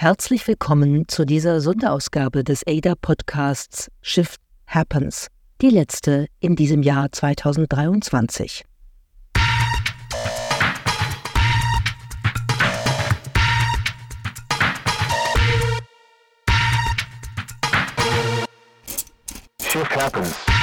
Herzlich 0.00 0.46
willkommen 0.46 1.08
zu 1.08 1.24
dieser 1.24 1.60
Sonderausgabe 1.60 2.44
des 2.44 2.62
ADA-Podcasts 2.64 3.90
Shift 4.00 4.40
Happens, 4.68 5.26
die 5.60 5.70
letzte 5.70 6.28
in 6.38 6.54
diesem 6.54 6.84
Jahr 6.84 7.10
2023. 7.10 8.64
Shift 19.68 19.96
Happens. 19.96 20.57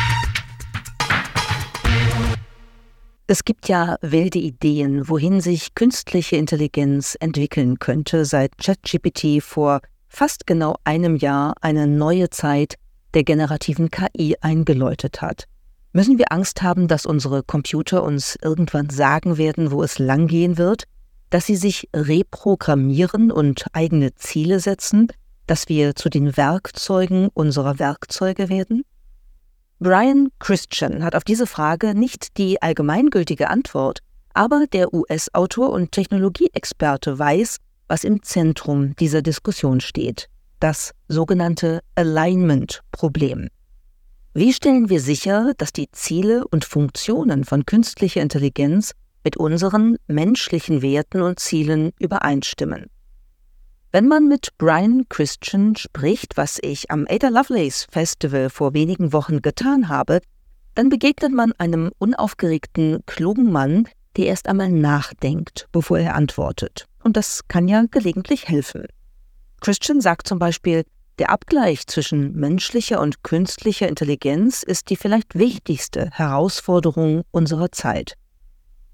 Es 3.36 3.44
gibt 3.44 3.68
ja 3.68 3.98
wilde 4.00 4.40
Ideen, 4.40 5.10
wohin 5.10 5.42
sich 5.42 5.76
künstliche 5.76 6.38
Intelligenz 6.38 7.18
entwickeln 7.20 7.80
könnte, 7.80 8.24
seit 8.24 8.58
ChatGPT 8.60 9.44
vor 9.44 9.82
fast 10.08 10.48
genau 10.48 10.78
einem 10.86 11.18
Jahr 11.18 11.54
eine 11.60 11.86
neue 11.86 12.30
Zeit 12.30 12.76
der 13.14 13.26
generativen 13.26 13.92
KI 13.92 14.38
eingeläutet 14.40 15.22
hat. 15.22 15.50
Müssen 15.92 16.18
wir 16.18 16.32
Angst 16.32 16.62
haben, 16.62 16.88
dass 16.88 17.06
unsere 17.06 17.44
Computer 17.44 18.04
uns 18.04 18.38
irgendwann 18.42 18.90
sagen 18.90 19.38
werden, 19.38 19.70
wo 19.70 19.84
es 19.84 20.00
langgehen 20.00 20.58
wird, 20.58 20.86
dass 21.30 21.46
sie 21.46 21.58
sich 21.58 21.90
reprogrammieren 21.94 23.32
und 23.34 23.66
eigene 23.74 24.16
Ziele 24.16 24.62
setzen, 24.62 25.10
dass 25.46 25.68
wir 25.68 25.94
zu 25.98 26.08
den 26.08 26.38
Werkzeugen 26.38 27.28
unserer 27.34 27.80
Werkzeuge 27.80 28.48
werden? 28.48 28.86
Brian 29.86 30.30
Christian 30.40 31.04
hat 31.04 31.16
auf 31.16 31.24
diese 31.24 31.46
Frage 31.46 31.94
nicht 31.94 32.40
die 32.40 32.60
allgemeingültige 32.60 33.52
Antwort, 33.52 34.00
aber 34.34 34.66
der 34.66 34.92
US-Autor 34.96 35.70
und 35.70 35.92
Technologieexperte 35.92 37.20
weiß, 37.20 37.58
was 37.88 38.04
im 38.04 38.24
Zentrum 38.24 38.96
dieser 38.96 39.22
Diskussion 39.22 39.82
steht, 39.82 40.28
das 40.60 40.90
sogenannte 41.08 41.82
Alignment-Problem. 41.94 43.50
Wie 44.34 44.54
stellen 44.54 44.90
wir 44.90 45.00
sicher, 45.00 45.54
dass 45.60 45.72
die 45.72 45.92
Ziele 45.92 46.48
und 46.48 46.66
Funktionen 46.66 47.44
von 47.44 47.68
künstlicher 47.68 48.24
Intelligenz 48.24 48.94
mit 49.24 49.38
unseren 49.38 49.98
menschlichen 50.08 50.82
Werten 50.82 51.22
und 51.22 51.40
Zielen 51.40 51.92
übereinstimmen? 52.00 52.88
Wenn 53.96 54.10
man 54.10 54.28
mit 54.28 54.50
Brian 54.58 55.08
Christian 55.08 55.78
spricht, 55.78 56.36
was 56.36 56.60
ich 56.62 56.92
am 56.92 57.08
Ada 57.10 57.30
Lovelace 57.30 57.88
Festival 57.90 58.50
vor 58.50 58.74
wenigen 58.74 59.14
Wochen 59.14 59.42
getan 59.42 59.88
habe, 59.88 60.20
dann 60.74 60.90
begegnet 60.90 61.32
man 61.32 61.54
einem 61.60 61.94
unaufgeregten, 61.98 63.04
klugen 63.06 63.54
Mann, 63.54 63.88
der 64.18 64.26
erst 64.26 64.50
einmal 64.50 64.70
nachdenkt, 64.70 65.70
bevor 65.72 65.98
er 65.98 66.16
antwortet. 66.16 66.88
Und 67.06 67.16
das 67.16 67.48
kann 67.48 67.70
ja 67.70 67.86
gelegentlich 67.90 68.50
helfen. 68.50 68.84
Christian 69.62 70.02
sagt 70.02 70.28
zum 70.28 70.40
Beispiel, 70.40 70.84
der 71.18 71.30
Abgleich 71.30 71.88
zwischen 71.88 72.36
menschlicher 72.36 73.00
und 73.00 73.24
künstlicher 73.24 73.88
Intelligenz 73.88 74.62
ist 74.62 74.90
die 74.90 74.98
vielleicht 74.98 75.36
wichtigste 75.36 76.10
Herausforderung 76.12 77.22
unserer 77.32 77.72
Zeit. 77.72 78.16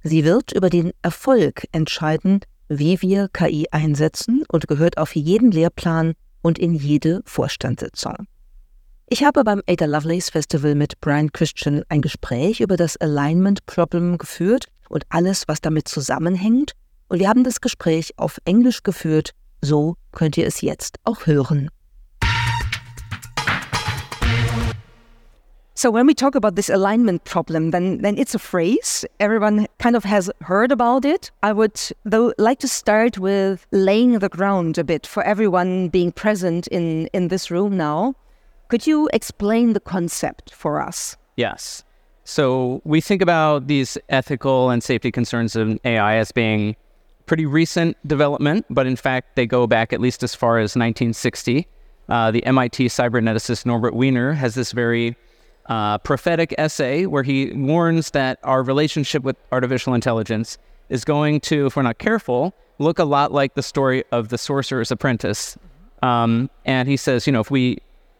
Sie 0.04 0.24
wird 0.26 0.52
über 0.52 0.70
den 0.70 0.92
Erfolg 1.02 1.64
entscheiden, 1.72 2.42
wie 2.78 3.02
wir 3.02 3.28
KI 3.28 3.68
einsetzen 3.72 4.46
und 4.48 4.68
gehört 4.68 4.98
auf 4.98 5.14
jeden 5.14 5.52
Lehrplan 5.52 6.14
und 6.42 6.58
in 6.58 6.74
jede 6.74 7.22
Vorstandssitzung. 7.26 8.16
Ich 9.08 9.26
habe 9.26 9.44
beim 9.44 9.62
Ada 9.68 9.86
Lovelace 9.88 10.30
Festival 10.30 10.76
mit 10.76 11.02
Brian 11.02 11.34
Christian 11.34 11.84
ein 11.90 12.02
Gespräch 12.02 12.62
über 12.62 12.78
das 12.78 12.96
Alignment 12.96 13.66
Problem 13.66 14.18
geführt 14.18 14.68
und 14.88 15.04
alles, 15.10 15.50
was 15.50 15.60
damit 15.60 15.90
zusammenhängt. 15.90 16.72
Und 17.10 17.20
wir 17.20 17.28
haben 17.28 17.44
das 17.44 17.60
Gespräch 17.60 18.14
auf 18.18 18.38
Englisch 18.46 18.84
geführt. 18.84 19.32
So 19.62 19.98
könnt 20.14 20.38
ihr 20.38 20.48
es 20.48 20.62
jetzt 20.62 20.98
auch 21.04 21.26
hören. 21.26 21.70
So 25.82 25.90
when 25.90 26.06
we 26.06 26.14
talk 26.14 26.36
about 26.36 26.54
this 26.54 26.70
alignment 26.70 27.24
problem, 27.24 27.72
then 27.72 28.04
then 28.04 28.16
it's 28.16 28.36
a 28.36 28.40
phrase 28.40 29.04
everyone 29.20 29.66
kind 29.80 29.96
of 29.96 30.04
has 30.04 30.30
heard 30.42 30.72
about 30.72 31.06
it. 31.06 31.32
I 31.42 31.54
would 31.54 31.82
though 32.06 32.36
like 32.38 32.60
to 32.60 32.68
start 32.68 33.18
with 33.18 33.66
laying 33.72 34.20
the 34.20 34.30
ground 34.30 34.78
a 34.78 34.84
bit 34.84 35.08
for 35.08 35.24
everyone 35.24 35.90
being 35.90 36.12
present 36.12 36.68
in 36.68 37.08
in 37.14 37.30
this 37.30 37.50
room 37.50 37.78
now. 37.78 38.14
Could 38.68 38.86
you 38.86 39.10
explain 39.12 39.74
the 39.74 39.80
concept 39.80 40.54
for 40.54 40.80
us? 40.80 41.18
Yes. 41.36 41.84
So 42.26 42.82
we 42.84 43.02
think 43.02 43.24
about 43.24 43.66
these 43.66 43.98
ethical 44.08 44.70
and 44.70 44.84
safety 44.84 45.12
concerns 45.12 45.56
in 45.56 45.80
AI 45.84 46.18
as 46.18 46.32
being 46.32 46.76
pretty 47.26 47.48
recent 47.48 47.98
development, 48.06 48.68
but 48.70 48.86
in 48.86 48.96
fact 48.96 49.36
they 49.36 49.48
go 49.48 49.66
back 49.66 49.94
at 49.94 50.00
least 50.00 50.22
as 50.22 50.36
far 50.36 50.60
as 50.60 50.76
1960. 50.76 51.66
Uh, 52.08 52.30
the 52.30 52.46
MIT 52.46 52.86
cyberneticist 52.86 53.66
Norbert 53.66 53.96
Wiener 53.96 54.34
has 54.34 54.54
this 54.54 54.74
very 54.74 55.16
uh, 55.72 55.98
prophetic 56.00 56.54
essay 56.58 57.06
where 57.06 57.24
he 57.24 57.54
warns 57.54 58.12
that 58.12 58.38
our 58.44 58.62
relationship 58.62 59.24
with 59.24 59.38
artificial 59.54 59.94
intelligence 59.94 60.58
is 60.90 61.06
going 61.06 61.40
to, 61.40 61.68
if 61.68 61.78
we're 61.78 61.82
not 61.82 61.98
careful, 61.98 62.54
look 62.78 63.00
a 63.00 63.06
lot 63.06 63.32
like 63.32 63.54
the 63.54 63.64
story 63.64 64.04
of 64.12 64.28
the 64.28 64.38
sorcerer's 64.38 64.92
apprentice. 64.92 65.58
Um, 66.04 66.50
and 66.66 66.90
he 66.90 66.98
says, 66.98 67.26
you 67.26 67.32
know, 67.32 67.40
if 67.40 67.50
we 67.50 67.78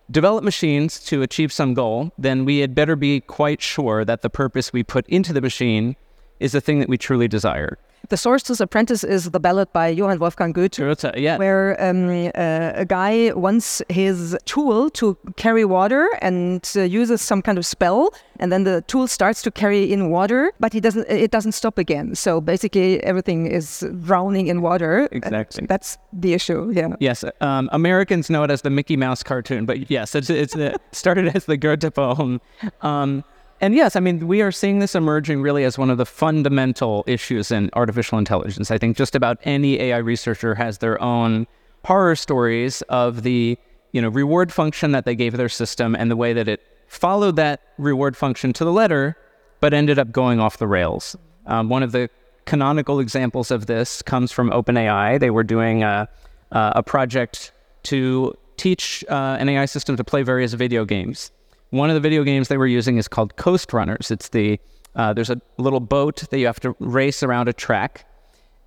develop 0.10 0.46
machines 0.46 1.04
to 1.08 1.24
achieve 1.24 1.52
some 1.52 1.74
goal, 1.74 2.14
then 2.18 2.46
we 2.46 2.60
had 2.60 2.74
better 2.74 2.96
be 2.96 3.20
quite 3.20 3.62
sure 3.62 4.06
that 4.06 4.22
the 4.22 4.30
purpose 4.30 4.72
we 4.72 4.82
put 4.82 5.06
into 5.10 5.34
the 5.34 5.42
machine 5.42 5.98
is 6.40 6.54
the 6.54 6.62
thing 6.62 6.80
that 6.80 6.88
we 6.88 6.98
truly 6.98 7.28
desire. 7.28 7.78
The 8.10 8.18
Sorcerer's 8.18 8.60
Apprentice 8.60 9.04
is 9.04 9.32
the 9.32 9.40
ballad 9.40 9.72
by 9.74 9.88
Johann 9.88 10.20
Wolfgang 10.20 10.52
Goethe, 10.52 10.78
Goethe 10.78 11.16
yeah. 11.16 11.38
where 11.38 11.82
um, 11.82 12.32
uh, 12.36 12.72
a 12.76 12.86
guy 12.86 13.32
wants 13.34 13.82
his 13.90 14.38
tool 14.46 14.90
to 14.92 15.18
carry 15.38 15.64
water 15.66 16.10
and 16.22 16.70
uh, 16.76 16.82
uses 16.82 17.22
some 17.22 17.42
kind 17.42 17.58
of 17.58 17.66
spell, 17.66 18.14
and 18.40 18.52
then 18.52 18.64
the 18.64 18.82
tool 18.88 19.08
starts 19.08 19.42
to 19.44 19.52
carry 19.52 19.92
in 19.94 20.10
water, 20.10 20.52
but 20.60 20.74
he 20.74 20.80
doesn't. 20.80 21.08
It 21.10 21.32
doesn't 21.32 21.54
stop 21.54 21.78
again. 21.78 22.16
So 22.16 22.42
basically, 22.42 23.02
everything 23.04 23.48
is 23.48 23.86
drowning 24.04 24.48
in 24.48 24.62
water. 24.62 25.08
Exactly. 25.12 25.68
That's 25.68 25.98
the 26.12 26.34
issue. 26.34 26.72
Yeah. 26.74 26.96
Yes. 27.00 27.24
Um, 27.40 27.70
Americans 27.72 28.30
know 28.30 28.44
it 28.44 28.52
as 28.52 28.64
the 28.64 28.70
Mickey 28.70 28.98
Mouse 28.98 29.24
cartoon, 29.24 29.66
but 29.66 29.90
yes, 29.90 30.16
it's 30.16 30.30
it's 30.30 30.54
the, 30.54 30.78
started 30.92 31.36
as 31.36 31.46
the 31.46 31.56
Goethe 31.56 31.94
poem. 31.94 32.42
Um, 32.82 33.24
and 33.62 33.76
yes, 33.76 33.96
I 33.96 34.00
mean, 34.00 34.28
we 34.28 34.42
are 34.42 34.52
seeing 34.52 34.80
this 34.80 34.96
emerging 34.96 35.44
really 35.44 35.64
as 35.64 35.78
one 35.78 35.92
of 35.92 36.00
the 36.00 36.06
fundamental 36.06 37.04
issues 37.06 37.52
in 37.52 37.70
artificial 37.74 38.18
intelligence. 38.18 38.72
I 38.72 38.80
think 38.80 38.98
just 38.98 39.16
about 39.16 39.38
any 39.44 39.80
AI 39.80 39.98
researcher 39.98 40.56
has 40.56 40.80
their 40.80 41.00
own 41.00 41.46
horror 41.86 42.16
stories 42.16 42.82
of 42.84 43.22
the 43.22 43.58
you 43.92 44.02
know 44.02 44.10
reward 44.10 44.52
function 44.52 44.92
that 44.94 45.06
they 45.06 45.16
gave 45.16 45.38
their 45.38 45.50
system 45.50 45.96
and 45.96 46.10
the 46.10 46.16
way 46.16 46.34
that 46.34 46.48
it 46.48 46.62
followed 46.88 47.36
that 47.36 47.62
reward 47.78 48.18
function 48.18 48.52
to 48.54 48.66
the 48.66 48.72
letter, 48.72 49.16
but 49.60 49.76
ended 49.76 50.00
up 50.00 50.12
going 50.12 50.40
off 50.40 50.58
the 50.58 50.68
rails. 50.68 51.16
Um, 51.46 51.70
one 51.70 51.84
of 51.84 51.92
the 51.92 52.10
canonical 52.46 53.00
examples 53.00 53.52
of 53.52 53.68
this 53.68 54.02
comes 54.02 54.32
from 54.32 54.50
OpenAI. 54.50 55.20
They 55.20 55.30
were 55.30 55.44
doing 55.44 55.84
a, 55.84 56.10
a 56.52 56.82
project 56.82 57.52
to 57.84 58.36
teach 58.58 59.06
uh, 59.08 59.38
an 59.40 59.50
AI 59.50 59.66
system 59.66 59.98
to 59.98 60.04
play 60.04 60.24
various 60.24 60.54
video 60.54 60.84
games. 60.84 61.32
One 61.72 61.90
of 61.90 61.94
the 61.94 62.02
video 62.02 62.26
games 62.26 62.50
they 62.50 62.58
were 62.58 62.68
using 62.68 62.98
is 62.98 63.08
called 63.08 63.38
Coast 63.38 63.72
Runners. 63.72 64.12
It's 64.12 64.28
the 64.30 64.60
uh, 64.94 65.14
there's 65.14 65.30
a 65.30 65.40
little 65.58 65.80
boat 65.80 66.18
that 66.30 66.38
you 66.38 66.46
have 66.46 66.60
to 66.60 66.76
race 66.80 67.24
around 67.24 67.48
a 67.48 67.54
track, 67.54 68.06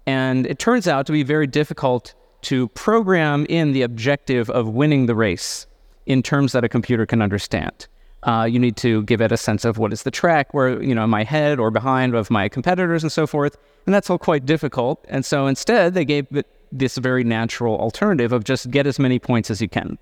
and 0.07 0.47
it 0.47 0.59
turns 0.59 0.89
out 0.89 1.05
to 1.07 1.13
be 1.13 1.23
very 1.23 1.47
difficult 1.47 2.15
to 2.43 2.69
program 2.69 3.45
in 3.51 3.73
the 3.73 3.83
objective 3.83 4.49
of 4.49 4.71
winning 4.71 5.05
the 5.05 5.15
race 5.15 5.67
in 6.07 6.23
terms 6.23 6.53
that 6.53 6.65
a 6.65 6.69
computer 6.69 7.05
can 7.05 7.21
understand. 7.21 7.89
Uh, 8.23 8.49
you 8.51 8.59
need 8.59 8.77
to 8.79 9.03
give 9.03 9.21
it 9.21 9.31
a 9.31 9.37
sense 9.37 9.67
of 9.67 9.77
what 9.77 9.93
is 9.93 10.05
the 10.05 10.11
track, 10.11 10.55
where 10.55 10.83
you 10.83 10.95
know 10.95 11.07
my 11.07 11.25
head 11.25 11.59
or 11.59 11.71
behind 11.71 12.15
of 12.15 12.31
my 12.31 12.49
competitors 12.49 13.03
and 13.03 13.13
so 13.13 13.27
forth, 13.27 13.59
and 13.85 13.95
that's 13.95 14.09
all 14.09 14.19
quite 14.19 14.47
difficult. 14.47 15.05
And 15.11 15.27
so 15.27 15.47
instead, 15.47 15.93
they 15.93 16.07
gave 16.07 16.35
it 16.35 16.47
this 16.73 16.97
very 16.97 17.23
natural 17.23 17.79
alternative 17.79 18.33
of 18.33 18.45
just 18.45 18.71
get 18.71 18.87
as 18.87 18.99
many 18.99 19.19
points 19.19 19.51
as 19.51 19.61
you 19.61 19.69
can 19.69 19.99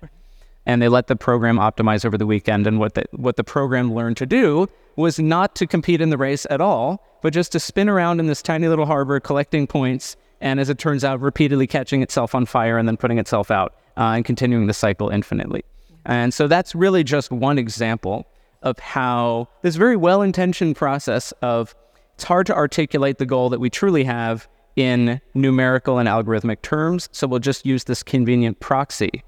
and 0.65 0.81
they 0.81 0.87
let 0.87 1.07
the 1.07 1.15
program 1.15 1.57
optimize 1.57 2.05
over 2.05 2.17
the 2.17 2.25
weekend. 2.25 2.67
And 2.67 2.79
what 2.79 2.93
the, 2.95 3.03
what 3.11 3.35
the 3.35 3.43
program 3.43 3.93
learned 3.93 4.17
to 4.17 4.25
do 4.25 4.67
was 4.95 5.19
not 5.19 5.55
to 5.55 5.67
compete 5.67 6.01
in 6.01 6.09
the 6.09 6.17
race 6.17 6.45
at 6.49 6.61
all, 6.61 7.03
but 7.21 7.33
just 7.33 7.51
to 7.53 7.59
spin 7.59 7.89
around 7.89 8.19
in 8.19 8.27
this 8.27 8.41
tiny 8.41 8.67
little 8.67 8.85
harbor 8.85 9.19
collecting 9.19 9.67
points. 9.67 10.15
And 10.41 10.59
as 10.59 10.69
it 10.69 10.77
turns 10.77 11.03
out, 11.03 11.19
repeatedly 11.21 11.67
catching 11.67 12.01
itself 12.01 12.35
on 12.35 12.45
fire 12.45 12.77
and 12.77 12.87
then 12.87 12.97
putting 12.97 13.17
itself 13.17 13.49
out 13.49 13.75
uh, 13.97 14.13
and 14.15 14.25
continuing 14.25 14.67
the 14.67 14.73
cycle 14.73 15.09
infinitely. 15.09 15.63
And 16.05 16.33
so 16.33 16.47
that's 16.47 16.75
really 16.75 17.03
just 17.03 17.31
one 17.31 17.57
example 17.57 18.27
of 18.61 18.79
how 18.79 19.47
this 19.61 19.75
very 19.75 19.97
well 19.97 20.21
intentioned 20.21 20.75
process 20.75 21.31
of 21.41 21.75
it's 22.15 22.23
hard 22.23 22.45
to 22.47 22.55
articulate 22.55 23.17
the 23.17 23.25
goal 23.25 23.49
that 23.49 23.59
we 23.59 23.69
truly 23.69 24.03
have 24.03 24.47
in 24.75 25.19
numerical 25.33 25.97
and 25.97 26.07
algorithmic 26.07 26.61
terms. 26.61 27.09
So 27.11 27.27
we'll 27.27 27.39
just 27.39 27.65
use 27.65 27.85
this 27.85 28.03
convenient 28.03 28.59
proxy 28.59 29.23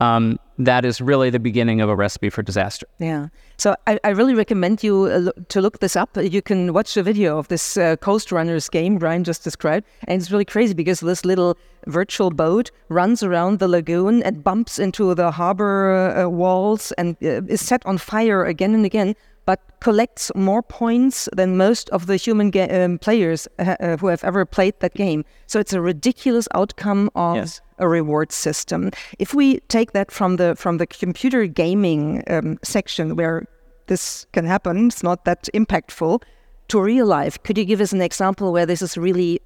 um, 0.00 0.38
that 0.58 0.84
is 0.84 1.00
really 1.00 1.30
the 1.30 1.38
beginning 1.38 1.80
of 1.80 1.88
a 1.88 1.96
recipe 1.96 2.30
for 2.30 2.42
disaster. 2.42 2.86
Yeah. 2.98 3.28
So 3.56 3.76
I, 3.86 3.98
I 4.04 4.10
really 4.10 4.34
recommend 4.34 4.82
you 4.82 5.04
uh, 5.04 5.32
to 5.48 5.60
look 5.60 5.80
this 5.80 5.96
up. 5.96 6.16
You 6.16 6.42
can 6.42 6.72
watch 6.72 6.94
the 6.94 7.02
video 7.02 7.38
of 7.38 7.48
this 7.48 7.76
uh, 7.76 7.96
Coast 7.96 8.32
Runners 8.32 8.68
game 8.68 8.98
Brian 8.98 9.24
just 9.24 9.44
described. 9.44 9.86
And 10.06 10.20
it's 10.20 10.30
really 10.30 10.44
crazy 10.44 10.74
because 10.74 11.00
this 11.00 11.24
little 11.24 11.56
virtual 11.86 12.30
boat 12.30 12.70
runs 12.88 13.22
around 13.22 13.58
the 13.58 13.68
lagoon 13.68 14.22
and 14.22 14.44
bumps 14.44 14.78
into 14.78 15.14
the 15.14 15.30
harbor 15.30 16.14
uh, 16.16 16.28
walls 16.28 16.92
and 16.92 17.16
uh, 17.22 17.42
is 17.48 17.60
set 17.60 17.84
on 17.86 17.98
fire 17.98 18.44
again 18.44 18.74
and 18.74 18.84
again 18.84 19.14
but 19.46 19.60
collects 19.80 20.30
more 20.34 20.62
points 20.62 21.28
than 21.34 21.56
most 21.56 21.88
of 21.90 22.06
the 22.06 22.16
human 22.16 22.50
ga- 22.50 22.84
um, 22.84 22.98
players 22.98 23.48
uh, 23.58 23.76
uh, 23.80 23.96
who 23.96 24.08
have 24.08 24.22
ever 24.24 24.44
played 24.44 24.78
that 24.80 24.94
game. 24.94 25.24
So 25.46 25.58
it's 25.58 25.72
a 25.72 25.80
ridiculous 25.80 26.46
outcome 26.54 27.10
of 27.14 27.36
yes. 27.36 27.60
a 27.78 27.88
reward 27.88 28.32
system. 28.32 28.90
If 29.18 29.34
we 29.34 29.60
take 29.68 29.92
that 29.92 30.10
from 30.10 30.36
the 30.36 30.54
from 30.56 30.78
the 30.78 30.86
computer 30.86 31.46
gaming 31.46 32.22
um, 32.28 32.58
section 32.62 33.16
where 33.16 33.46
this 33.86 34.26
can 34.32 34.44
happen, 34.44 34.86
it's 34.86 35.02
not 35.02 35.24
that 35.24 35.48
impactful. 35.54 36.22
To 36.68 36.80
real 36.80 37.06
life, 37.06 37.42
could 37.42 37.58
you 37.58 37.64
give 37.64 37.80
us 37.80 37.92
an 37.92 38.00
example 38.00 38.52
where 38.52 38.64
this 38.64 38.80
is 38.80 38.96
really 38.96 39.40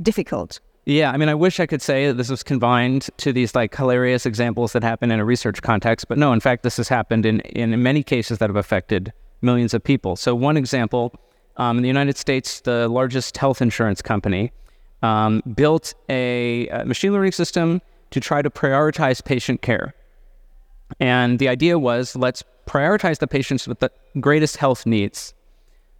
difficult? 0.00 0.60
Yeah, 0.86 1.10
I 1.10 1.16
mean, 1.16 1.28
I 1.28 1.34
wish 1.34 1.60
I 1.60 1.66
could 1.66 1.82
say 1.82 2.06
that 2.06 2.14
this 2.14 2.30
was 2.30 2.42
confined 2.42 3.10
to 3.18 3.32
these 3.32 3.54
like 3.54 3.74
hilarious 3.74 4.24
examples 4.24 4.72
that 4.72 4.82
happen 4.82 5.10
in 5.10 5.20
a 5.20 5.24
research 5.24 5.62
context, 5.62 6.08
but 6.08 6.16
no, 6.16 6.32
in 6.32 6.40
fact, 6.40 6.62
this 6.62 6.76
has 6.78 6.88
happened 6.88 7.26
in, 7.26 7.40
in 7.40 7.82
many 7.82 8.02
cases 8.02 8.38
that 8.38 8.48
have 8.48 8.56
affected 8.56 9.12
millions 9.42 9.74
of 9.74 9.82
people. 9.82 10.16
So, 10.16 10.34
one 10.34 10.56
example 10.56 11.12
um, 11.56 11.76
in 11.76 11.82
the 11.82 11.88
United 11.88 12.16
States, 12.16 12.60
the 12.60 12.88
largest 12.88 13.36
health 13.36 13.60
insurance 13.60 14.02
company 14.02 14.52
um, 15.02 15.42
built 15.54 15.94
a, 16.08 16.68
a 16.68 16.84
machine 16.84 17.12
learning 17.12 17.32
system 17.32 17.80
to 18.10 18.20
try 18.20 18.42
to 18.42 18.50
prioritize 18.50 19.24
patient 19.24 19.62
care. 19.62 19.94
And 20.98 21.38
the 21.38 21.48
idea 21.48 21.78
was 21.78 22.16
let's 22.16 22.42
prioritize 22.66 23.18
the 23.18 23.26
patients 23.26 23.68
with 23.68 23.78
the 23.80 23.90
greatest 24.20 24.56
health 24.56 24.86
needs. 24.86 25.34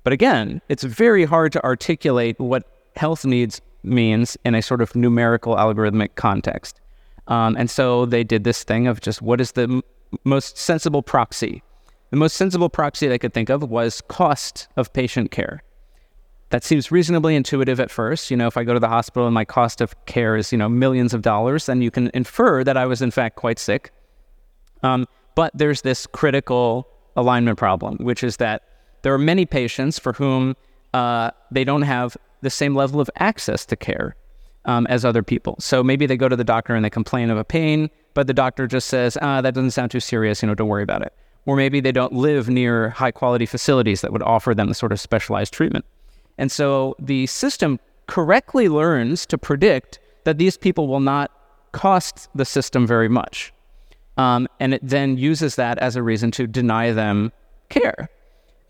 But 0.03 0.13
again, 0.13 0.61
it's 0.69 0.83
very 0.83 1.25
hard 1.25 1.53
to 1.53 1.65
articulate 1.65 2.39
what 2.41 2.65
health 2.97 3.25
needs 3.25 3.61
means 3.83 4.37
in 4.45 4.55
a 4.55 4.63
sort 4.63 4.81
of 4.81 4.95
numerical 4.95 5.57
algorithmic 5.57 6.15
context. 6.15 6.81
Um, 7.29 7.57
and 7.57 7.71
so 7.71 8.07
they 8.07 8.25
did 8.25 8.45
this 8.45 8.65
thing 8.65 8.87
of 8.87 9.01
just 9.01 9.23
what 9.23 9.41
is 9.41 9.53
the 9.53 9.63
m- 9.63 9.83
most 10.25 10.59
sensible 10.59 11.03
proxy 11.03 11.63
the 12.11 12.17
most 12.17 12.37
sensible 12.37 12.69
proxy 12.69 13.07
they 13.07 13.19
could 13.19 13.33
think 13.33 13.49
of 13.49 13.62
was 13.62 14.01
cost 14.03 14.69
of 14.77 14.93
patient 14.93 15.31
care. 15.31 15.62
That 16.51 16.65
seems 16.65 16.91
reasonably 16.91 17.37
intuitive 17.37 17.79
at 17.79 17.91
first. 17.91 18.31
You 18.31 18.37
know, 18.37 18.49
if 18.49 18.57
I 18.57 18.65
go 18.65 18.75
to 18.75 18.81
the 18.81 18.89
hospital 18.89 19.27
and 19.27 19.35
my 19.35 19.45
cost 19.45 19.81
of 19.81 19.95
care 20.07 20.37
is, 20.37 20.51
you 20.51 20.59
know, 20.59 20.69
millions 20.69 21.15
of 21.15 21.23
dollars, 21.23 21.67
then 21.67 21.81
you 21.81 21.93
can 21.93 22.11
infer 22.12 22.65
that 22.65 22.77
I 22.77 22.87
was 22.87 23.01
in 23.01 23.12
fact 23.12 23.37
quite 23.37 23.61
sick. 23.61 23.93
Um, 24.83 25.07
but 25.37 25.53
there's 25.55 25.83
this 25.83 26.09
critical 26.09 26.89
alignment 27.15 27.57
problem, 27.57 27.99
which 27.99 28.25
is 28.25 28.39
that 28.39 28.63
there 29.03 29.15
are 29.15 29.19
many 29.19 29.47
patients 29.47 29.99
for 29.99 30.13
whom 30.13 30.56
uh, 30.93 31.31
they 31.53 31.63
don't 31.63 31.83
have 31.83 32.17
the 32.41 32.51
same 32.51 32.75
level 32.75 33.01
of 33.01 33.09
access 33.17 33.65
to 33.67 33.77
care 33.77 34.17
um, 34.65 34.87
as 34.89 35.05
other 35.05 35.23
people. 35.23 35.55
So 35.61 35.85
maybe 35.85 36.06
they 36.06 36.17
go 36.17 36.29
to 36.29 36.37
the 36.37 36.45
doctor 36.45 36.75
and 36.75 36.85
they 36.85 36.91
complain 36.91 37.31
of 37.31 37.39
a 37.39 37.45
pain, 37.45 37.89
but 38.15 38.27
the 38.27 38.35
doctor 38.35 38.67
just 38.67 38.89
says, 38.89 39.17
ah, 39.23 39.41
that 39.41 39.55
doesn't 39.55 39.71
sound 39.71 39.93
too 39.93 40.01
serious, 40.01 40.43
you 40.43 40.49
know, 40.49 40.56
don't 40.56 40.69
worry 40.69 40.83
about 40.83 41.03
it 41.03 41.15
or 41.47 41.57
maybe 41.57 41.81
they 41.81 41.93
don't 41.93 42.13
live 42.13 42.49
near 42.49 42.91
high 42.91 43.11
quality 43.11 43.47
facilities 43.47 44.01
that 44.03 44.13
would 44.13 44.23
offer 44.23 44.55
them 44.55 44.69
the 44.69 44.75
sort 44.75 44.93
of 44.93 45.01
specialized 45.01 45.53
treatment. 45.53 45.85
And 46.39 46.51
so 46.51 46.97
the 46.99 47.27
system 47.27 47.79
correctly 48.07 48.69
learns 48.69 49.27
to 49.27 49.39
predict 49.39 49.99
that 50.25 50.39
these 50.39 50.57
people 50.57 50.89
will 50.89 51.01
not 51.01 51.31
cost 51.73 52.29
the 52.35 52.45
system 52.45 52.87
very 52.87 53.09
much. 53.09 53.53
Um, 54.17 54.49
and 54.59 54.75
it 54.75 54.81
then 54.83 55.17
uses 55.17 55.57
that 55.57 55.79
as 55.79 55.97
a 55.97 56.03
reason 56.03 56.31
to 56.33 56.47
deny 56.47 56.93
them 56.93 57.33
care. 57.69 58.11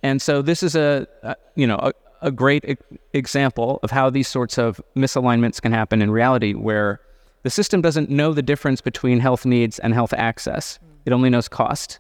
And 0.02 0.22
so 0.22 0.42
this 0.42 0.62
is 0.62 0.74
a, 0.74 1.06
a 1.22 1.36
you 1.56 1.66
know 1.66 1.76
a, 1.76 1.92
a 2.22 2.30
great 2.30 2.64
e- 2.64 2.76
example 3.12 3.80
of 3.82 3.90
how 3.90 4.10
these 4.10 4.28
sorts 4.28 4.58
of 4.58 4.80
misalignments 4.96 5.60
can 5.60 5.72
happen 5.72 6.02
in 6.02 6.10
reality, 6.10 6.54
where 6.54 7.00
the 7.42 7.50
system 7.50 7.80
doesn't 7.80 8.10
know 8.10 8.32
the 8.32 8.42
difference 8.42 8.80
between 8.80 9.18
health 9.20 9.44
needs 9.44 9.78
and 9.78 9.94
health 9.94 10.12
access. 10.12 10.78
It 11.06 11.12
only 11.12 11.30
knows 11.30 11.48
cost. 11.48 11.98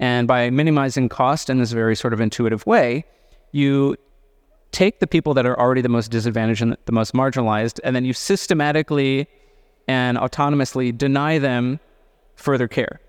And 0.00 0.26
by 0.26 0.50
minimizing 0.50 1.08
cost 1.08 1.48
in 1.48 1.58
this 1.58 1.72
very 1.72 1.96
sort 1.96 2.12
of 2.12 2.20
intuitive 2.20 2.66
way, 2.66 3.04
you 3.52 3.96
take 4.72 4.98
the 4.98 5.06
people 5.06 5.34
that 5.34 5.46
are 5.46 5.58
already 5.58 5.80
the 5.80 5.88
most 5.88 6.10
disadvantaged 6.10 6.60
and 6.62 6.76
the 6.86 6.92
most 6.92 7.14
marginalized, 7.14 7.78
and 7.84 7.94
then 7.94 8.04
you 8.04 8.12
systematically 8.12 9.28
and 9.86 10.18
autonomously 10.18 10.96
deny 10.96 11.38
them 11.38 11.78
further 12.34 12.66
care. 12.66 13.00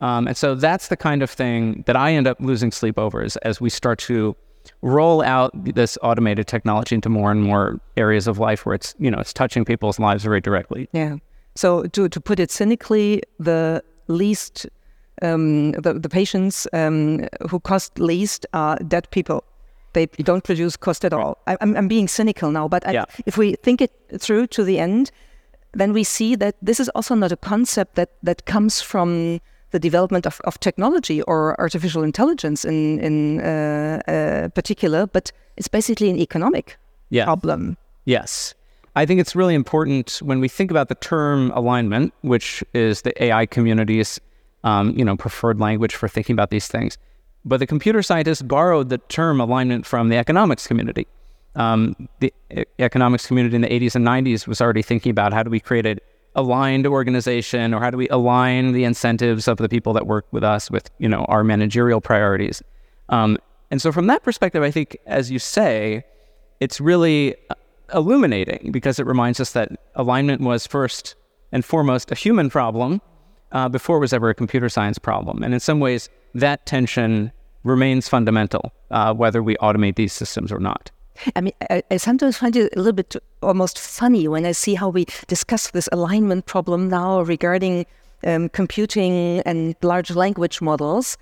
Um, 0.00 0.26
and 0.26 0.36
so 0.36 0.54
that's 0.54 0.88
the 0.88 0.96
kind 0.96 1.22
of 1.22 1.30
thing 1.30 1.84
that 1.86 1.96
I 1.96 2.12
end 2.12 2.26
up 2.26 2.38
losing 2.40 2.70
sleep 2.70 2.98
over 2.98 3.22
as, 3.22 3.36
as 3.38 3.60
we 3.60 3.70
start 3.70 3.98
to 4.00 4.36
roll 4.82 5.22
out 5.22 5.52
this 5.74 5.96
automated 6.02 6.46
technology 6.46 6.94
into 6.94 7.08
more 7.08 7.30
and 7.30 7.42
more 7.42 7.80
areas 7.96 8.26
of 8.26 8.38
life 8.38 8.66
where 8.66 8.74
it's, 8.74 8.94
you 8.98 9.10
know, 9.10 9.18
it's 9.18 9.32
touching 9.32 9.64
people's 9.64 9.98
lives 9.98 10.24
very 10.24 10.40
directly. 10.40 10.88
Yeah. 10.92 11.16
So 11.54 11.84
to, 11.84 12.08
to 12.08 12.20
put 12.20 12.38
it 12.38 12.50
cynically, 12.50 13.22
the 13.38 13.82
least 14.08 14.66
um, 15.22 15.72
the, 15.72 15.94
the 15.94 16.08
patients 16.08 16.66
um, 16.72 17.26
who 17.48 17.60
cost 17.60 17.98
least 17.98 18.46
are 18.52 18.76
dead 18.76 19.10
people. 19.10 19.44
They 19.92 20.06
don't 20.06 20.42
produce 20.42 20.76
cost 20.76 21.04
at 21.04 21.12
all. 21.12 21.38
I, 21.46 21.56
am 21.60 21.76
I'm 21.76 21.88
being 21.88 22.08
cynical 22.08 22.50
now, 22.50 22.66
but 22.66 22.86
I, 22.86 23.04
if 23.26 23.38
we 23.38 23.54
think 23.62 23.80
it 23.80 23.92
through 24.18 24.48
to 24.48 24.64
the 24.64 24.80
end, 24.80 25.12
then 25.72 25.92
we 25.92 26.04
see 26.04 26.34
that 26.36 26.56
this 26.60 26.80
is 26.80 26.88
also 26.90 27.14
not 27.14 27.32
a 27.32 27.36
concept 27.36 27.94
that, 27.94 28.10
that 28.22 28.44
comes 28.44 28.80
from 28.80 29.40
the 29.70 29.78
development 29.78 30.26
of, 30.26 30.40
of 30.44 30.58
technology 30.60 31.22
or 31.22 31.60
artificial 31.60 32.02
intelligence 32.02 32.64
in, 32.64 33.00
in 33.00 33.40
uh, 33.40 34.00
uh, 34.06 34.48
particular, 34.48 35.06
but 35.06 35.32
it's 35.56 35.68
basically 35.68 36.10
an 36.10 36.16
economic 36.16 36.76
yeah. 37.10 37.24
problem. 37.24 37.76
Yes. 38.04 38.54
I 38.96 39.06
think 39.06 39.20
it's 39.20 39.34
really 39.34 39.54
important 39.54 40.20
when 40.22 40.38
we 40.38 40.48
think 40.48 40.70
about 40.70 40.88
the 40.88 40.94
term 40.94 41.50
alignment, 41.52 42.14
which 42.22 42.62
is 42.72 43.02
the 43.02 43.12
AI 43.22 43.46
community's 43.46 44.20
um, 44.64 44.98
you 44.98 45.04
know, 45.04 45.16
preferred 45.16 45.60
language 45.60 45.94
for 45.94 46.08
thinking 46.08 46.34
about 46.34 46.50
these 46.50 46.66
things. 46.66 46.98
But 47.44 47.58
the 47.58 47.66
computer 47.66 48.02
scientists 48.02 48.42
borrowed 48.42 48.88
the 48.88 48.98
term 48.98 49.40
alignment 49.40 49.86
from 49.86 50.08
the 50.08 50.16
economics 50.16 50.66
community. 50.66 51.06
Um, 51.54 52.08
the 52.18 52.32
economics 52.78 53.26
community 53.26 53.54
in 53.54 53.62
the 53.62 53.68
80s 53.68 53.94
and 53.94 54.04
90s 54.04 54.48
was 54.48 54.60
already 54.60 54.82
thinking 54.82 55.10
about 55.10 55.32
how 55.32 55.42
do 55.42 55.50
we 55.50 55.60
create 55.60 55.86
an 55.86 55.98
aligned 56.34 56.86
organization 56.86 57.72
or 57.72 57.80
how 57.80 57.90
do 57.90 57.98
we 57.98 58.08
align 58.08 58.72
the 58.72 58.82
incentives 58.82 59.46
of 59.46 59.58
the 59.58 59.68
people 59.68 59.92
that 59.92 60.06
work 60.06 60.26
with 60.32 60.42
us 60.42 60.70
with, 60.70 60.90
you 60.98 61.08
know, 61.08 61.24
our 61.26 61.44
managerial 61.44 62.00
priorities. 62.00 62.60
Um, 63.10 63.38
and 63.70 63.80
so 63.80 63.92
from 63.92 64.08
that 64.08 64.22
perspective, 64.24 64.62
I 64.62 64.70
think, 64.70 64.96
as 65.06 65.30
you 65.30 65.38
say, 65.38 66.04
it's 66.60 66.80
really 66.80 67.36
uh, 67.50 67.54
illuminating 67.94 68.72
because 68.72 68.98
it 68.98 69.06
reminds 69.06 69.38
us 69.38 69.52
that 69.52 69.70
alignment 69.94 70.40
was 70.40 70.66
first 70.66 71.14
and 71.52 71.64
foremost 71.64 72.10
a 72.10 72.14
human 72.14 72.50
problem 72.50 73.00
uh, 73.54 73.68
before 73.68 73.96
it 73.96 74.00
was 74.00 74.12
ever 74.12 74.28
a 74.28 74.34
computer 74.34 74.68
science 74.68 74.98
problem. 74.98 75.42
And 75.42 75.54
in 75.54 75.60
some 75.60 75.80
ways, 75.80 76.10
that 76.34 76.66
tension 76.66 77.32
remains 77.62 78.08
fundamental, 78.08 78.72
uh, 78.90 79.14
whether 79.14 79.42
we 79.42 79.56
automate 79.56 79.96
these 79.96 80.12
systems 80.12 80.52
or 80.52 80.58
not. 80.58 80.90
I 81.36 81.40
mean, 81.40 81.52
I, 81.70 81.82
I, 81.90 81.96
sometimes 81.96 82.36
find 82.36 82.56
it 82.56 82.72
a 82.74 82.78
little 82.78 82.92
bit 82.92 83.14
almost 83.40 83.78
funny 83.78 84.26
when 84.26 84.44
I 84.44 84.52
see 84.52 84.74
how 84.74 84.88
we 84.88 85.06
discuss 85.28 85.70
this 85.70 85.88
alignment 85.92 86.46
problem 86.46 86.88
now 86.88 87.20
regarding 87.22 87.86
um, 88.24 88.48
computing 88.48 89.40
and 89.40 89.76
large 89.82 90.10
language 90.10 90.60
models, 90.60 91.16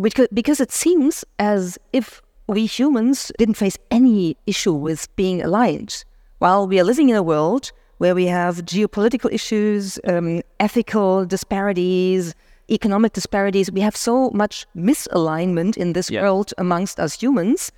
because, 0.00 0.28
because 0.32 0.60
it 0.60 0.70
seems 0.70 1.24
as 1.38 1.78
if 1.94 2.20
we 2.46 2.66
humans 2.66 3.32
didn't 3.38 3.54
face 3.54 3.78
any 3.90 4.36
issue 4.46 4.74
with 4.74 5.08
being 5.16 5.40
aligned. 5.40 6.04
While 6.38 6.68
we 6.68 6.78
are 6.78 6.84
living 6.84 7.08
in 7.08 7.16
a 7.16 7.22
world 7.22 7.72
where 7.98 8.14
we 8.14 8.26
have 8.26 8.64
geopolitical 8.64 9.32
issues, 9.32 9.98
um, 10.06 10.42
ethical 10.60 11.24
disparities, 11.24 12.34
economic 12.70 13.12
disparities. 13.12 13.70
We 13.70 13.80
have 13.80 13.96
so 13.96 14.30
much 14.30 14.66
misalignment 14.76 15.76
in 15.76 15.92
this 15.92 16.10
yeah. 16.10 16.22
world 16.22 16.52
amongst 16.58 16.98
us 16.98 17.20
humans. 17.20 17.72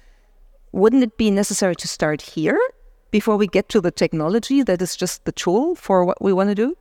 Wouldn't 0.73 1.02
it 1.02 1.16
be 1.16 1.30
necessary 1.30 1.76
to 1.76 1.88
start 1.88 2.23
here 2.23 2.58
before 3.11 3.37
we 3.37 3.46
get 3.46 3.68
to 3.70 3.80
the 3.80 3.90
technology 3.90 4.62
that 4.62 4.82
is 4.82 4.96
just 4.96 5.25
the 5.25 5.32
tool 5.32 5.75
for 5.75 6.04
what 6.04 6.20
we 6.23 6.32
want 6.32 6.50
to 6.50 6.54
do? 6.54 6.76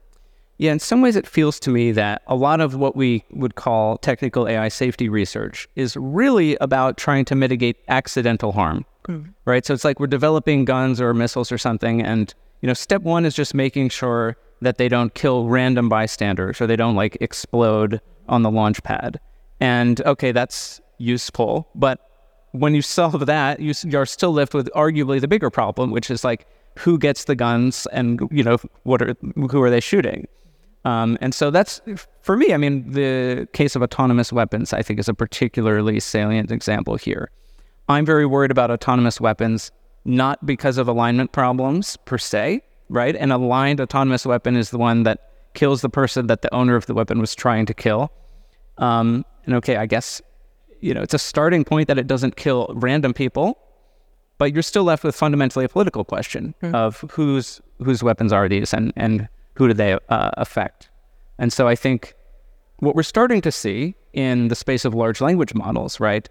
Yeah, 0.58 0.72
in 0.72 0.80
some 0.80 1.02
ways, 1.02 1.18
it 1.18 1.28
feels 1.28 1.60
to 1.62 1.70
me 1.70 1.92
that 1.92 2.22
a 2.28 2.36
lot 2.36 2.62
of 2.62 2.76
what 2.76 2.96
we 2.96 3.26
would 3.32 3.56
call 3.56 3.98
technical 3.98 4.48
AI 4.48 4.70
safety 4.70 5.10
research 5.10 5.68
is 5.76 5.98
really 5.98 6.56
about 6.62 6.98
trying 6.98 7.26
to 7.26 7.36
mitigate 7.36 7.78
accidental 7.90 8.54
harm, 8.54 8.86
mm. 9.08 9.34
right? 9.46 9.66
So 9.66 9.74
it's 9.74 9.84
like 9.84 10.00
we're 10.00 10.08
developing 10.08 10.66
guns 10.66 11.00
or 11.02 11.14
missiles 11.14 11.52
or 11.52 11.58
something, 11.58 12.02
and 12.02 12.34
you 12.62 12.68
know, 12.68 12.74
step 12.74 13.02
one 13.02 13.26
is 13.26 13.36
just 13.36 13.54
making 13.54 13.90
sure 13.90 14.38
that 14.62 14.78
they 14.78 14.88
don't 14.88 15.14
kill 15.14 15.48
random 15.48 15.90
bystanders 15.90 16.62
or 16.62 16.68
they 16.68 16.76
don't 16.76 16.96
like 16.96 17.18
explode 17.22 18.02
on 18.28 18.42
the 18.42 18.52
launch 18.52 18.82
pad. 18.84 19.20
And 19.60 20.02
okay, 20.02 20.32
that's 20.32 20.82
useful, 20.98 21.68
but 21.76 22.10
when 22.52 22.74
you 22.74 22.82
solve 22.82 23.26
that, 23.26 23.60
you, 23.60 23.74
you're 23.84 24.06
still 24.06 24.32
left 24.32 24.54
with 24.54 24.70
arguably 24.74 25.20
the 25.20 25.28
bigger 25.28 25.50
problem, 25.50 25.92
which 25.92 26.10
is 26.10 26.24
like 26.24 26.48
who 26.78 26.98
gets 26.98 27.26
the 27.26 27.36
guns 27.36 27.86
and 27.92 28.22
you 28.32 28.44
know 28.44 28.58
what 28.84 29.02
are 29.02 29.16
who 29.50 29.62
are 29.62 29.70
they 29.70 29.80
shooting? 29.80 30.28
Um, 30.84 31.18
and 31.20 31.34
so 31.34 31.50
that's 31.50 31.82
for 32.22 32.38
me. 32.38 32.54
I 32.54 32.58
mean, 32.58 32.92
the 32.92 33.48
case 33.54 33.76
of 33.76 33.82
autonomous 33.82 34.32
weapons, 34.32 34.72
I 34.72 34.82
think, 34.82 35.00
is 35.00 35.10
a 35.10 35.14
particularly 35.14 36.00
salient 36.00 36.52
example 36.52 36.96
here. 36.96 37.30
I'm 37.88 38.06
very 38.06 38.26
worried 38.26 38.52
about 38.52 38.72
autonomous 38.72 39.22
weapons, 39.22 39.72
not 40.06 40.46
because 40.46 40.78
of 40.78 40.88
alignment 40.88 41.32
problems 41.32 41.98
per 42.06 42.18
se, 42.18 42.62
right? 42.90 43.16
An 43.16 43.32
aligned 43.32 43.80
autonomous 43.80 44.26
weapon 44.26 44.56
is 44.56 44.72
the 44.72 44.78
one 44.78 45.04
that 45.04 45.32
kills 45.54 45.82
the 45.82 45.90
person 45.90 46.28
that 46.28 46.42
the 46.42 46.54
owner 46.54 46.76
of 46.76 46.86
the 46.86 46.94
weapon 46.94 47.20
was 47.20 47.36
trying 47.36 47.66
to 47.66 47.74
kill. 47.74 48.12
Um, 48.78 49.24
and 49.46 49.56
okay, 49.56 49.78
I 49.78 49.86
guess 49.86 50.22
you 50.82 50.94
know 50.94 51.02
it's 51.02 51.14
a 51.14 51.20
starting 51.20 51.64
point 51.64 51.88
that 51.88 51.98
it 51.98 52.08
doesn't 52.08 52.36
kill 52.36 52.72
random 52.76 53.14
people, 53.14 53.58
but 54.38 54.54
you're 54.54 54.64
still 54.64 54.84
left 54.84 55.04
with 55.04 55.16
fundamentally 55.16 55.66
a 55.66 55.70
political 55.70 56.04
question 56.04 56.54
mm. 56.62 56.74
of 56.74 57.06
whose 57.12 57.62
whose 57.84 58.04
weapons 58.04 58.34
are 58.34 58.50
these 58.50 58.74
and 58.74 58.92
and 58.96 59.28
who 59.54 59.68
do 59.68 59.74
they 59.74 59.98
uh, 60.10 60.32
affect. 60.38 60.90
And 61.38 61.54
so 61.54 61.68
I 61.68 61.76
think 61.76 62.14
what 62.80 62.96
we're 62.96 63.04
starting 63.04 63.42
to 63.42 63.52
see 63.52 63.96
in 64.14 64.50
the 64.50 64.56
space 64.56 64.84
of 64.86 64.94
large 64.94 65.22
language 65.22 65.54
models, 65.54 66.00
right? 66.00 66.28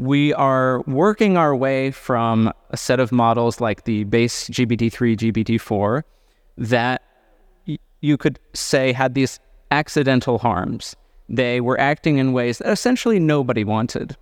We 0.00 0.32
are 0.32 0.80
working 0.86 1.36
our 1.36 1.54
way 1.54 1.90
from 1.90 2.50
a 2.70 2.76
set 2.78 3.00
of 3.00 3.12
models 3.12 3.60
like 3.60 3.84
the 3.84 4.04
base 4.04 4.48
GPT-3, 4.48 5.14
GPT-4 5.14 6.02
that 6.56 7.02
you 8.00 8.16
could 8.16 8.38
say 8.54 8.94
had 8.94 9.12
these 9.12 9.38
accidental 9.70 10.38
harms. 10.38 10.96
They 11.28 11.60
were 11.60 11.78
acting 11.78 12.16
in 12.16 12.32
ways 12.32 12.58
that 12.58 12.70
essentially 12.72 13.18
nobody 13.18 13.62
wanted. 13.62 14.16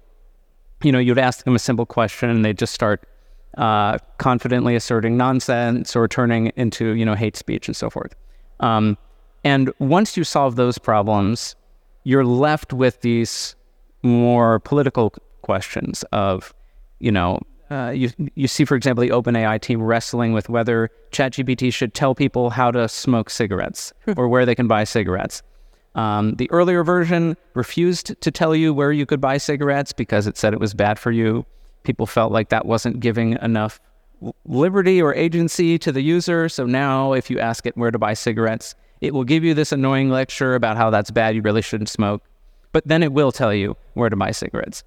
You 0.83 0.91
know, 0.91 0.99
you'd 0.99 1.17
ask 1.17 1.45
them 1.45 1.55
a 1.55 1.61
simple 1.61 1.87
question 1.87 2.29
and 2.29 2.45
they'd 2.45 2.59
just 2.59 2.75
start 2.75 3.09
uh, 3.57 3.99
confidently 4.19 4.75
asserting 4.75 5.17
nonsense 5.17 5.95
or 5.95 6.09
turning 6.09 6.49
into, 6.57 6.97
you 6.97 7.05
know, 7.05 7.15
hate 7.15 7.37
speech 7.37 7.69
and 7.69 7.77
so 7.77 7.89
forth. 7.89 8.17
Um, 8.59 8.99
and 9.45 9.73
once 9.79 10.17
you 10.17 10.25
solve 10.25 10.57
those 10.57 10.77
problems, 10.77 11.55
you're 12.03 12.25
left 12.25 12.73
with 12.73 13.01
these 13.03 13.55
more 14.03 14.59
political 14.59 15.15
questions 15.49 16.05
of, 16.13 16.53
you 16.99 17.11
know, 17.11 17.41
uh, 17.71 17.91
you 17.95 18.11
you 18.35 18.49
see, 18.49 18.67
for 18.67 18.77
example, 18.77 19.01
the 19.01 19.09
OpenAI 19.09 19.59
team 19.59 19.83
wrestling 19.83 20.35
with 20.35 20.51
whether 20.51 20.91
ChatGPT 21.11 21.73
should 21.73 21.95
tell 21.95 22.15
people 22.15 22.51
how 22.51 22.71
to 22.71 22.87
smoke 22.87 23.31
cigarettes 23.31 23.95
hmm. 24.05 24.13
or 24.19 24.29
where 24.29 24.45
they 24.45 24.55
can 24.55 24.69
buy 24.69 24.85
cigarettes. 24.85 25.43
Um, 25.95 26.35
the 26.35 26.51
earlier 26.51 26.85
version 26.85 27.35
refused 27.55 28.21
to 28.21 28.31
tell 28.31 28.55
you 28.55 28.75
where 28.75 28.93
you 28.93 29.07
could 29.07 29.23
buy 29.23 29.39
cigarettes 29.39 29.95
because 29.95 30.27
it 30.27 30.37
said 30.37 30.53
it 30.53 30.61
was 30.61 30.75
bad 30.75 30.99
for 30.99 31.11
you. 31.11 31.47
People 31.83 32.05
felt 32.05 32.31
like 32.31 32.51
that 32.51 32.67
wasn't 32.67 33.01
giving 33.01 33.33
enough 33.41 33.81
liberty 34.45 35.01
or 35.01 35.15
agency 35.15 35.79
to 35.79 35.93
the 35.93 36.03
user. 36.03 36.49
So 36.51 36.67
now, 36.67 37.15
if 37.15 37.31
you 37.31 37.39
ask 37.39 37.65
it 37.65 37.75
where 37.77 37.91
to 37.91 37.99
buy 37.99 38.13
cigarettes, 38.13 38.75
it 39.01 39.15
will 39.15 39.25
give 39.25 39.45
you 39.45 39.55
this 39.55 39.73
annoying 39.73 40.11
lecture 40.11 40.55
about 40.55 40.77
how 40.77 40.91
that's 40.91 41.11
bad. 41.11 41.35
You 41.35 41.43
really 41.43 41.63
shouldn't 41.63 41.89
smoke. 41.89 42.23
But 42.73 42.87
then 42.87 43.03
it 43.03 43.13
will 43.13 43.33
tell 43.33 43.55
you 43.55 43.77
where 43.95 44.11
to 44.11 44.17
buy 44.17 44.33
cigarettes. 44.33 44.85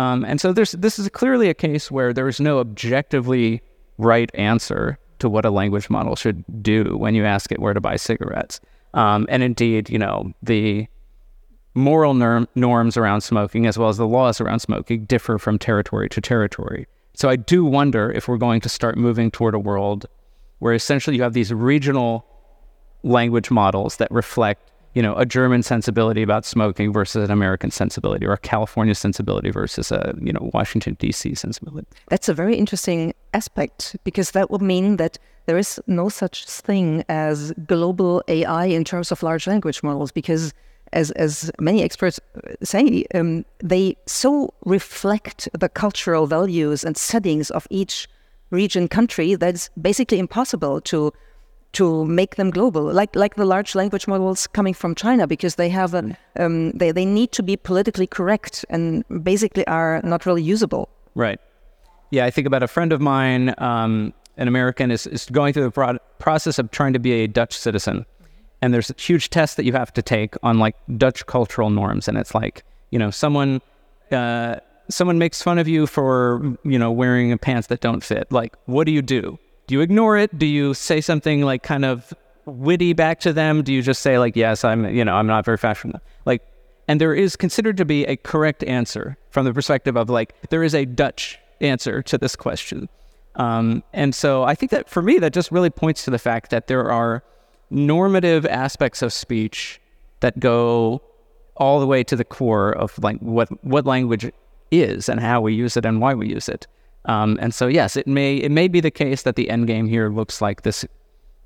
Um, 0.00 0.24
and 0.24 0.40
so 0.40 0.52
there's 0.52 0.72
this 0.72 0.98
is 0.98 1.08
clearly 1.10 1.50
a 1.50 1.54
case 1.54 1.90
where 1.90 2.12
there 2.12 2.26
is 2.26 2.40
no 2.40 2.58
objectively 2.58 3.60
right 3.98 4.30
answer 4.34 4.98
to 5.18 5.28
what 5.28 5.44
a 5.44 5.50
language 5.50 5.90
model 5.90 6.16
should 6.16 6.42
do 6.62 6.96
when 6.96 7.14
you 7.14 7.26
ask 7.26 7.52
it 7.52 7.60
where 7.60 7.74
to 7.74 7.80
buy 7.80 7.96
cigarettes. 7.96 8.60
Um, 8.94 9.26
and 9.28 9.42
indeed, 9.42 9.90
you 9.90 9.98
know, 9.98 10.32
the 10.42 10.86
moral 11.74 12.14
norm, 12.14 12.48
norms 12.54 12.96
around 12.96 13.20
smoking 13.20 13.66
as 13.66 13.76
well 13.76 13.90
as 13.90 13.98
the 13.98 14.06
laws 14.06 14.40
around 14.40 14.60
smoking 14.60 15.04
differ 15.04 15.38
from 15.38 15.58
territory 15.58 16.08
to 16.08 16.20
territory. 16.20 16.86
So 17.12 17.28
I 17.28 17.36
do 17.36 17.64
wonder 17.64 18.10
if 18.10 18.26
we're 18.26 18.38
going 18.38 18.62
to 18.62 18.70
start 18.70 18.96
moving 18.96 19.30
toward 19.30 19.54
a 19.54 19.58
world 19.58 20.06
where 20.60 20.72
essentially 20.72 21.16
you 21.16 21.22
have 21.22 21.34
these 21.34 21.52
regional 21.52 22.24
language 23.02 23.50
models 23.50 23.96
that 23.96 24.10
reflect 24.10 24.70
you 24.94 25.02
know, 25.02 25.14
a 25.14 25.24
German 25.24 25.62
sensibility 25.62 26.22
about 26.22 26.44
smoking 26.44 26.92
versus 26.92 27.24
an 27.24 27.30
American 27.30 27.70
sensibility, 27.70 28.26
or 28.26 28.32
a 28.32 28.38
California 28.38 28.94
sensibility 28.94 29.50
versus 29.50 29.92
a, 29.92 30.14
you 30.20 30.32
know, 30.32 30.50
Washington, 30.52 30.96
D.C. 30.98 31.34
sensibility. 31.34 31.86
That's 32.08 32.28
a 32.28 32.34
very 32.34 32.56
interesting 32.56 33.14
aspect 33.32 33.96
because 34.04 34.32
that 34.32 34.50
would 34.50 34.62
mean 34.62 34.96
that 34.96 35.18
there 35.46 35.58
is 35.58 35.80
no 35.86 36.08
such 36.08 36.44
thing 36.46 37.04
as 37.08 37.52
global 37.66 38.22
AI 38.28 38.66
in 38.66 38.84
terms 38.84 39.12
of 39.12 39.22
large 39.22 39.46
language 39.46 39.82
models 39.82 40.12
because 40.12 40.52
as, 40.92 41.12
as 41.12 41.50
many 41.60 41.82
experts 41.82 42.18
say, 42.62 43.04
um, 43.14 43.44
they 43.62 43.96
so 44.06 44.52
reflect 44.64 45.48
the 45.58 45.68
cultural 45.68 46.26
values 46.26 46.84
and 46.84 46.96
settings 46.96 47.50
of 47.50 47.66
each 47.70 48.08
region 48.50 48.88
country 48.88 49.36
that 49.36 49.54
it's 49.54 49.70
basically 49.80 50.18
impossible 50.18 50.80
to 50.80 51.12
to 51.72 52.04
make 52.04 52.36
them 52.36 52.50
global, 52.50 52.82
like 52.82 53.14
like 53.14 53.36
the 53.36 53.44
large 53.44 53.74
language 53.74 54.06
models 54.08 54.46
coming 54.46 54.74
from 54.74 54.94
China, 54.94 55.26
because 55.26 55.54
they 55.54 55.68
have 55.68 55.94
a, 55.94 56.16
um, 56.38 56.72
they 56.72 56.92
they 56.92 57.04
need 57.04 57.32
to 57.32 57.42
be 57.42 57.56
politically 57.56 58.06
correct 58.06 58.64
and 58.70 59.04
basically 59.22 59.66
are 59.66 60.00
not 60.02 60.26
really 60.26 60.42
usable. 60.42 60.88
Right. 61.14 61.40
Yeah, 62.10 62.24
I 62.24 62.30
think 62.30 62.46
about 62.46 62.62
a 62.62 62.68
friend 62.68 62.92
of 62.92 63.00
mine, 63.00 63.54
um, 63.58 64.12
an 64.36 64.48
American, 64.48 64.90
is, 64.90 65.06
is 65.06 65.26
going 65.26 65.52
through 65.52 65.64
the 65.64 65.70
pro- 65.70 65.98
process 66.18 66.58
of 66.58 66.70
trying 66.72 66.92
to 66.92 66.98
be 66.98 67.12
a 67.12 67.28
Dutch 67.28 67.56
citizen, 67.56 68.04
and 68.60 68.74
there's 68.74 68.90
a 68.90 68.94
huge 68.98 69.30
test 69.30 69.56
that 69.56 69.64
you 69.64 69.72
have 69.72 69.92
to 69.92 70.02
take 70.02 70.34
on 70.42 70.58
like 70.58 70.74
Dutch 70.96 71.24
cultural 71.26 71.70
norms, 71.70 72.08
and 72.08 72.18
it's 72.18 72.34
like 72.34 72.64
you 72.90 72.98
know 72.98 73.10
someone. 73.10 73.60
Uh, 74.10 74.56
someone 74.88 75.18
makes 75.18 75.40
fun 75.40 75.56
of 75.56 75.68
you 75.68 75.86
for 75.86 76.42
you 76.64 76.76
know 76.76 76.90
wearing 76.90 77.30
a 77.30 77.38
pants 77.38 77.68
that 77.68 77.80
don't 77.80 78.02
fit 78.02 78.26
like 78.32 78.56
what 78.66 78.84
do 78.86 78.90
you 78.90 79.00
do 79.00 79.38
do 79.70 79.74
you 79.74 79.82
ignore 79.82 80.16
it? 80.18 80.36
Do 80.36 80.46
you 80.46 80.74
say 80.74 81.00
something 81.00 81.42
like 81.42 81.62
kind 81.62 81.84
of 81.84 82.12
witty 82.44 82.92
back 82.92 83.20
to 83.20 83.32
them? 83.32 83.62
Do 83.62 83.72
you 83.72 83.82
just 83.82 84.02
say 84.02 84.18
like, 84.18 84.34
yes, 84.34 84.64
I'm, 84.64 84.84
you 84.92 85.04
know, 85.04 85.14
I'm 85.14 85.28
not 85.28 85.44
very 85.44 85.58
fashionable? 85.58 86.00
Like, 86.24 86.42
and 86.88 87.00
there 87.00 87.14
is 87.14 87.36
considered 87.36 87.76
to 87.76 87.84
be 87.84 88.04
a 88.06 88.16
correct 88.16 88.64
answer 88.64 89.16
from 89.30 89.44
the 89.44 89.54
perspective 89.54 89.94
of 89.94 90.10
like, 90.10 90.34
there 90.50 90.64
is 90.64 90.74
a 90.74 90.86
Dutch 90.86 91.38
answer 91.60 92.02
to 92.02 92.18
this 92.18 92.34
question. 92.34 92.88
Um, 93.36 93.84
and 93.92 94.12
so 94.12 94.42
I 94.42 94.56
think 94.56 94.72
that 94.72 94.88
for 94.88 95.02
me, 95.02 95.20
that 95.20 95.32
just 95.32 95.52
really 95.52 95.70
points 95.70 96.04
to 96.06 96.10
the 96.10 96.18
fact 96.18 96.50
that 96.50 96.66
there 96.66 96.90
are 96.90 97.22
normative 97.70 98.44
aspects 98.46 99.02
of 99.02 99.12
speech 99.12 99.80
that 100.18 100.40
go 100.40 101.00
all 101.58 101.78
the 101.78 101.86
way 101.86 102.02
to 102.02 102.16
the 102.16 102.24
core 102.24 102.72
of 102.72 102.98
like 103.04 103.20
what, 103.20 103.48
what 103.64 103.86
language 103.86 104.32
is 104.72 105.08
and 105.08 105.20
how 105.20 105.40
we 105.40 105.54
use 105.54 105.76
it 105.76 105.84
and 105.84 106.00
why 106.00 106.12
we 106.12 106.28
use 106.28 106.48
it. 106.48 106.66
Um, 107.06 107.38
and 107.40 107.54
so, 107.54 107.66
yes, 107.66 107.96
it 107.96 108.06
may 108.06 108.36
it 108.36 108.50
may 108.50 108.68
be 108.68 108.80
the 108.80 108.90
case 108.90 109.22
that 109.22 109.36
the 109.36 109.48
end 109.48 109.66
game 109.66 109.86
here 109.86 110.10
looks 110.10 110.40
like 110.40 110.62
this 110.62 110.84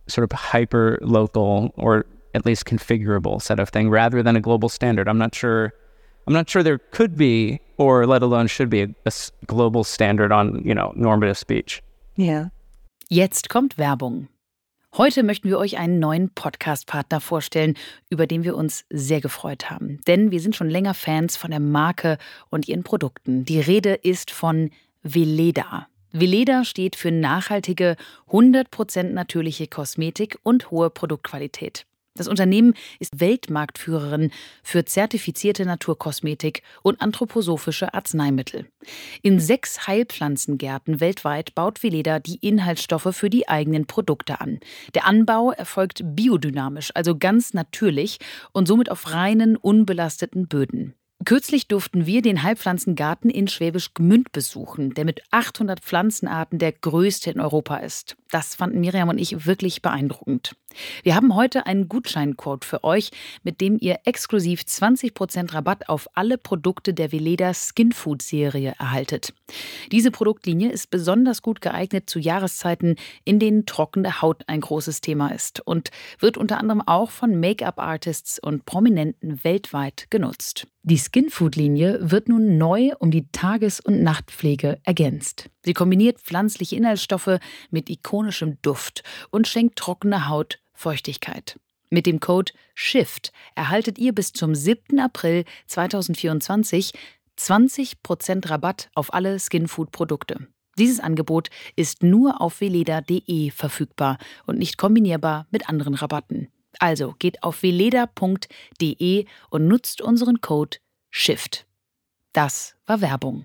sort 0.08 0.24
of 0.24 0.32
hyper 0.32 0.98
local 1.00 1.72
or 1.76 2.06
at 2.34 2.44
least 2.44 2.64
configurable 2.66 3.40
set 3.40 3.60
of 3.60 3.68
thing 3.68 3.88
rather 3.88 4.22
than 4.22 4.36
a 4.36 4.40
global 4.40 4.68
standard. 4.68 5.08
I'm 5.08 5.18
not 5.18 5.34
sure. 5.34 5.72
I'm 6.26 6.32
not 6.32 6.48
sure 6.48 6.62
there 6.62 6.78
could 6.90 7.16
be, 7.16 7.60
or 7.76 8.06
let 8.06 8.22
alone 8.22 8.46
should 8.46 8.70
be, 8.70 8.82
a, 8.82 8.88
a 9.04 9.12
global 9.46 9.84
standard 9.84 10.32
on 10.32 10.62
you 10.64 10.74
know 10.74 10.92
normative 10.96 11.38
speech. 11.38 11.82
Yeah. 12.16 12.50
Jetzt 13.10 13.48
kommt 13.48 13.78
Werbung. 13.78 14.28
Heute 14.96 15.24
möchten 15.24 15.48
wir 15.48 15.58
euch 15.58 15.76
einen 15.76 15.98
neuen 15.98 16.30
Podcast-Partner 16.30 17.20
vorstellen, 17.20 17.74
über 18.10 18.28
den 18.28 18.44
wir 18.44 18.54
uns 18.54 18.84
sehr 18.90 19.20
gefreut 19.20 19.68
haben. 19.68 19.98
Denn 20.06 20.30
wir 20.30 20.38
sind 20.38 20.54
schon 20.54 20.70
länger 20.70 20.94
Fans 20.94 21.36
von 21.36 21.50
der 21.50 21.58
Marke 21.58 22.16
und 22.48 22.68
ihren 22.68 22.84
Produkten. 22.84 23.44
Die 23.44 23.58
Rede 23.58 23.94
ist 23.94 24.30
von 24.30 24.70
Veleda. 25.04 25.86
Veleda 26.12 26.64
steht 26.64 26.96
für 26.96 27.10
nachhaltige, 27.10 27.96
100% 28.30 29.02
natürliche 29.12 29.66
Kosmetik 29.66 30.38
und 30.42 30.70
hohe 30.70 30.88
Produktqualität. 30.88 31.84
Das 32.16 32.28
Unternehmen 32.28 32.74
ist 33.00 33.20
Weltmarktführerin 33.20 34.30
für 34.62 34.84
zertifizierte 34.84 35.66
Naturkosmetik 35.66 36.62
und 36.82 37.02
anthroposophische 37.02 37.92
Arzneimittel. 37.92 38.66
In 39.22 39.40
sechs 39.40 39.88
Heilpflanzengärten 39.88 41.00
weltweit 41.00 41.54
baut 41.56 41.82
Veleda 41.82 42.20
die 42.20 42.36
Inhaltsstoffe 42.36 43.08
für 43.10 43.28
die 43.28 43.48
eigenen 43.48 43.86
Produkte 43.86 44.40
an. 44.40 44.60
Der 44.94 45.06
Anbau 45.06 45.50
erfolgt 45.50 46.02
biodynamisch, 46.04 46.92
also 46.94 47.18
ganz 47.18 47.52
natürlich 47.52 48.18
und 48.52 48.68
somit 48.68 48.90
auf 48.90 49.12
reinen, 49.12 49.56
unbelasteten 49.56 50.46
Böden. 50.46 50.94
Kürzlich 51.24 51.68
durften 51.68 52.06
wir 52.06 52.22
den 52.22 52.42
Heilpflanzengarten 52.42 53.30
in 53.30 53.48
Schwäbisch 53.48 53.94
Gmünd 53.94 54.32
besuchen, 54.32 54.94
der 54.94 55.04
mit 55.04 55.22
800 55.30 55.80
Pflanzenarten 55.80 56.58
der 56.58 56.72
größte 56.72 57.30
in 57.30 57.40
Europa 57.40 57.76
ist. 57.76 58.16
Das 58.30 58.56
fanden 58.56 58.80
Miriam 58.80 59.08
und 59.08 59.18
ich 59.18 59.46
wirklich 59.46 59.80
beeindruckend. 59.80 60.56
Wir 61.02 61.14
haben 61.14 61.34
heute 61.36 61.66
einen 61.66 61.88
Gutscheincode 61.88 62.64
für 62.64 62.82
euch, 62.82 63.10
mit 63.42 63.60
dem 63.60 63.78
ihr 63.80 64.00
exklusiv 64.04 64.62
20% 64.62 65.54
Rabatt 65.54 65.88
auf 65.88 66.08
alle 66.14 66.36
Produkte 66.36 66.92
der 66.92 67.12
Veleda 67.12 67.52
Skin 67.54 67.92
Food 67.92 68.20
Serie 68.20 68.74
erhaltet. 68.78 69.32
Diese 69.92 70.10
Produktlinie 70.10 70.70
ist 70.70 70.90
besonders 70.90 71.42
gut 71.42 71.60
geeignet 71.60 72.10
zu 72.10 72.18
Jahreszeiten, 72.18 72.96
in 73.24 73.38
denen 73.38 73.66
trockene 73.66 74.20
Haut 74.20 74.42
ein 74.48 74.60
großes 74.60 75.00
Thema 75.00 75.28
ist 75.28 75.60
und 75.60 75.90
wird 76.18 76.36
unter 76.36 76.58
anderem 76.58 76.82
auch 76.82 77.10
von 77.10 77.38
Make-up-Artists 77.38 78.40
und 78.40 78.66
Prominenten 78.66 79.44
weltweit 79.44 80.10
genutzt. 80.10 80.66
Die 80.86 80.98
Skinfood-Linie 80.98 82.10
wird 82.10 82.28
nun 82.28 82.58
neu 82.58 82.90
um 82.98 83.10
die 83.10 83.26
Tages- 83.32 83.80
und 83.80 84.02
Nachtpflege 84.02 84.78
ergänzt. 84.82 85.48
Sie 85.64 85.72
kombiniert 85.72 86.20
pflanzliche 86.20 86.76
Inhaltsstoffe 86.76 87.38
mit 87.70 87.88
ikonischem 87.88 88.58
Duft 88.60 89.02
und 89.30 89.48
schenkt 89.48 89.78
trockene 89.78 90.28
Haut 90.28 90.58
Feuchtigkeit. 90.74 91.58
Mit 91.88 92.04
dem 92.04 92.20
Code 92.20 92.52
SHIFT 92.74 93.32
erhaltet 93.54 93.98
ihr 93.98 94.14
bis 94.14 94.34
zum 94.34 94.54
7. 94.54 94.98
April 94.98 95.46
2024 95.68 96.92
20% 97.38 98.50
Rabatt 98.50 98.90
auf 98.94 99.14
alle 99.14 99.40
Skinfood-Produkte. 99.40 100.48
Dieses 100.76 101.00
Angebot 101.00 101.48
ist 101.76 102.02
nur 102.02 102.42
auf 102.42 102.60
veleda.de 102.60 103.50
verfügbar 103.52 104.18
und 104.44 104.58
nicht 104.58 104.76
kombinierbar 104.76 105.46
mit 105.50 105.66
anderen 105.70 105.94
Rabatten. 105.94 106.48
Also 106.80 107.14
geht 107.18 107.42
auf 107.42 107.62
weleda.de 107.62 109.24
und 109.50 109.68
nutzt 109.68 110.00
unseren 110.00 110.40
Code 110.40 110.78
SHIFT. 111.10 111.66
Das 112.32 112.74
war 112.86 113.00
Werbung. 113.00 113.44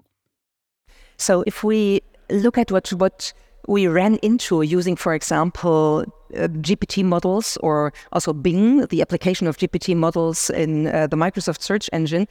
So 1.18 1.44
if 1.46 1.64
we 1.64 2.02
look 2.30 2.58
at 2.58 2.72
what 2.72 2.92
what 3.00 3.34
we 3.68 3.88
ran 3.88 4.16
into 4.24 4.64
using, 4.64 4.96
for 4.96 5.14
example, 5.14 6.06
uh, 6.34 6.48
GPT 6.48 7.04
models 7.04 7.58
or 7.58 7.94
also 8.12 8.34
Bing, 8.34 8.88
the 8.88 9.02
application 9.02 9.48
of 9.48 9.58
GPT 9.58 9.96
models 9.96 10.50
in 10.50 10.88
uh, 10.88 11.08
the 11.08 11.18
Microsoft 11.18 11.62
search 11.62 11.90
engine, 11.94 12.28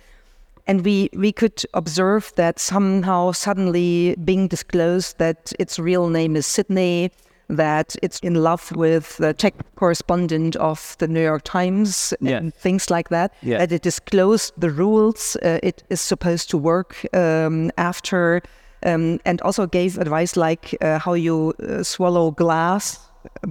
and 0.67 0.85
we 0.85 1.11
we 1.13 1.33
could 1.33 1.65
observe 1.75 2.33
that 2.37 2.59
somehow 2.59 3.33
suddenly 3.33 4.17
Bing 4.25 4.49
disclosed 4.49 5.19
that 5.19 5.53
its 5.59 5.79
real 5.79 6.09
name 6.09 6.35
is 6.35 6.47
Sydney, 6.47 7.11
that 7.49 7.97
it's 8.03 8.19
in 8.21 8.35
love 8.35 8.71
with 8.77 9.17
the 9.17 9.33
tech 9.33 9.55
correspondent 9.77 10.57
of 10.57 10.97
the 10.99 11.09
New 11.09 11.23
York 11.23 11.43
Times 11.45 12.13
yeah. 12.21 12.37
and 12.37 12.55
things 12.55 12.91
like 12.91 13.09
that. 13.09 13.33
Yeah. 13.43 13.59
That 13.59 13.73
it 13.73 13.83
disclosed 13.83 14.53
the 14.57 14.71
rules 14.71 15.37
uh, 15.43 15.59
it 15.63 15.83
is 15.89 16.01
supposed 16.01 16.51
to 16.51 16.59
work 16.59 17.07
um, 17.15 17.71
after, 17.77 18.43
um, 18.85 19.19
and 19.25 19.41
also 19.43 19.67
gave 19.67 19.99
advice 19.99 20.37
like 20.37 20.77
uh, 20.81 20.99
how 20.99 21.15
you 21.15 21.55
uh, 21.63 21.83
swallow 21.83 22.31
glass 22.31 22.99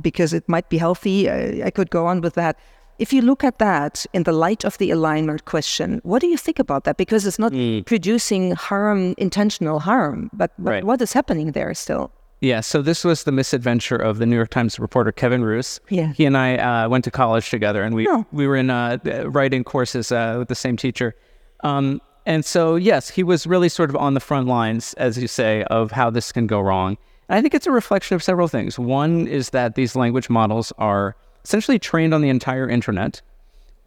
because 0.02 0.34
it 0.34 0.48
might 0.48 0.70
be 0.70 0.78
healthy. 0.78 1.30
I 1.64 1.72
could 1.72 1.90
go 1.90 2.06
on 2.08 2.22
with 2.22 2.36
that. 2.36 2.58
If 3.00 3.14
you 3.14 3.22
look 3.22 3.44
at 3.44 3.60
that 3.60 4.06
in 4.14 4.24
the 4.24 4.32
light 4.32 4.66
of 4.66 4.78
the 4.80 4.90
alignment 4.92 5.46
question, 5.46 6.00
what 6.04 6.20
do 6.20 6.28
you 6.28 6.38
think 6.38 6.58
about 6.58 6.84
that? 6.86 6.98
Because 6.98 7.28
it's 7.28 7.38
not 7.38 7.52
Mm. 7.52 7.86
producing 7.86 8.54
harm, 8.56 9.14
intentional 9.18 9.80
harm, 9.80 10.30
but, 10.34 10.52
but 10.58 10.72
Right. 10.72 10.84
what 10.84 11.02
is 11.02 11.14
happening 11.14 11.52
there 11.52 11.74
still? 11.76 12.10
Yeah, 12.40 12.62
so 12.62 12.82
this 12.84 13.04
was 13.04 13.24
the 13.24 13.32
misadventure 13.32 13.96
of 13.96 14.20
the 14.20 14.26
New 14.28 14.36
York 14.36 14.50
Times 14.52 14.80
reporter 14.80 15.12
Kevin 15.12 15.44
Roose. 15.44 15.80
Yeah. 15.90 16.14
He 16.14 16.24
and 16.26 16.38
I 16.38 16.58
uh, 16.58 16.90
went 16.90 17.04
to 17.06 17.12
college 17.12 17.50
together, 17.50 17.82
and 17.82 17.96
we 17.96 18.08
Oh. 18.08 18.26
we 18.32 18.46
were 18.48 18.56
in 18.56 18.70
uh, 18.70 18.98
writing 19.26 19.64
courses 19.64 20.12
uh, 20.12 20.36
with 20.38 20.48
the 20.48 20.56
same 20.56 20.78
teacher. 20.78 21.16
Um, 21.64 22.00
and 22.28 22.46
so, 22.46 22.76
yes, 22.76 23.10
he 23.10 23.24
was 23.24 23.48
really 23.48 23.70
sort 23.70 23.90
of 23.90 23.96
on 23.96 24.14
the 24.14 24.20
front 24.20 24.48
lines, 24.48 24.94
as 24.96 25.18
you 25.18 25.28
say, 25.28 25.64
of 25.64 25.92
how 25.92 26.10
this 26.12 26.32
can 26.32 26.46
go 26.46 26.60
wrong. 26.62 26.98
And 27.30 27.40
I 27.40 27.42
think 27.42 27.56
it's 27.56 27.66
a 27.68 27.72
reflection 27.72 28.16
of 28.16 28.22
several 28.22 28.48
things. 28.48 28.78
One 28.78 29.28
is 29.28 29.50
that 29.50 29.76
these 29.76 29.96
language 29.96 30.30
models 30.30 30.72
are 30.78 31.16
essentially 31.44 31.80
trained 31.80 32.14
on 32.14 32.22
the 32.22 32.30
entire 32.30 32.70
internet, 32.70 33.22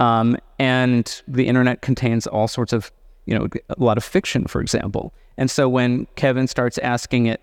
um, 0.00 0.37
and 0.59 1.23
the 1.28 1.47
internet 1.47 1.83
contains 1.83 2.26
all 2.26 2.49
sorts 2.49 2.73
of, 2.73 2.90
you 3.26 3.38
know, 3.38 3.47
a 3.69 3.83
lot 3.83 3.97
of 3.97 4.02
fiction, 4.04 4.47
for 4.47 4.61
example. 4.61 5.12
And 5.37 5.50
so 5.50 5.69
when 5.69 6.07
Kevin 6.16 6.49
starts 6.49 6.78
asking 6.78 7.26
it, 7.26 7.40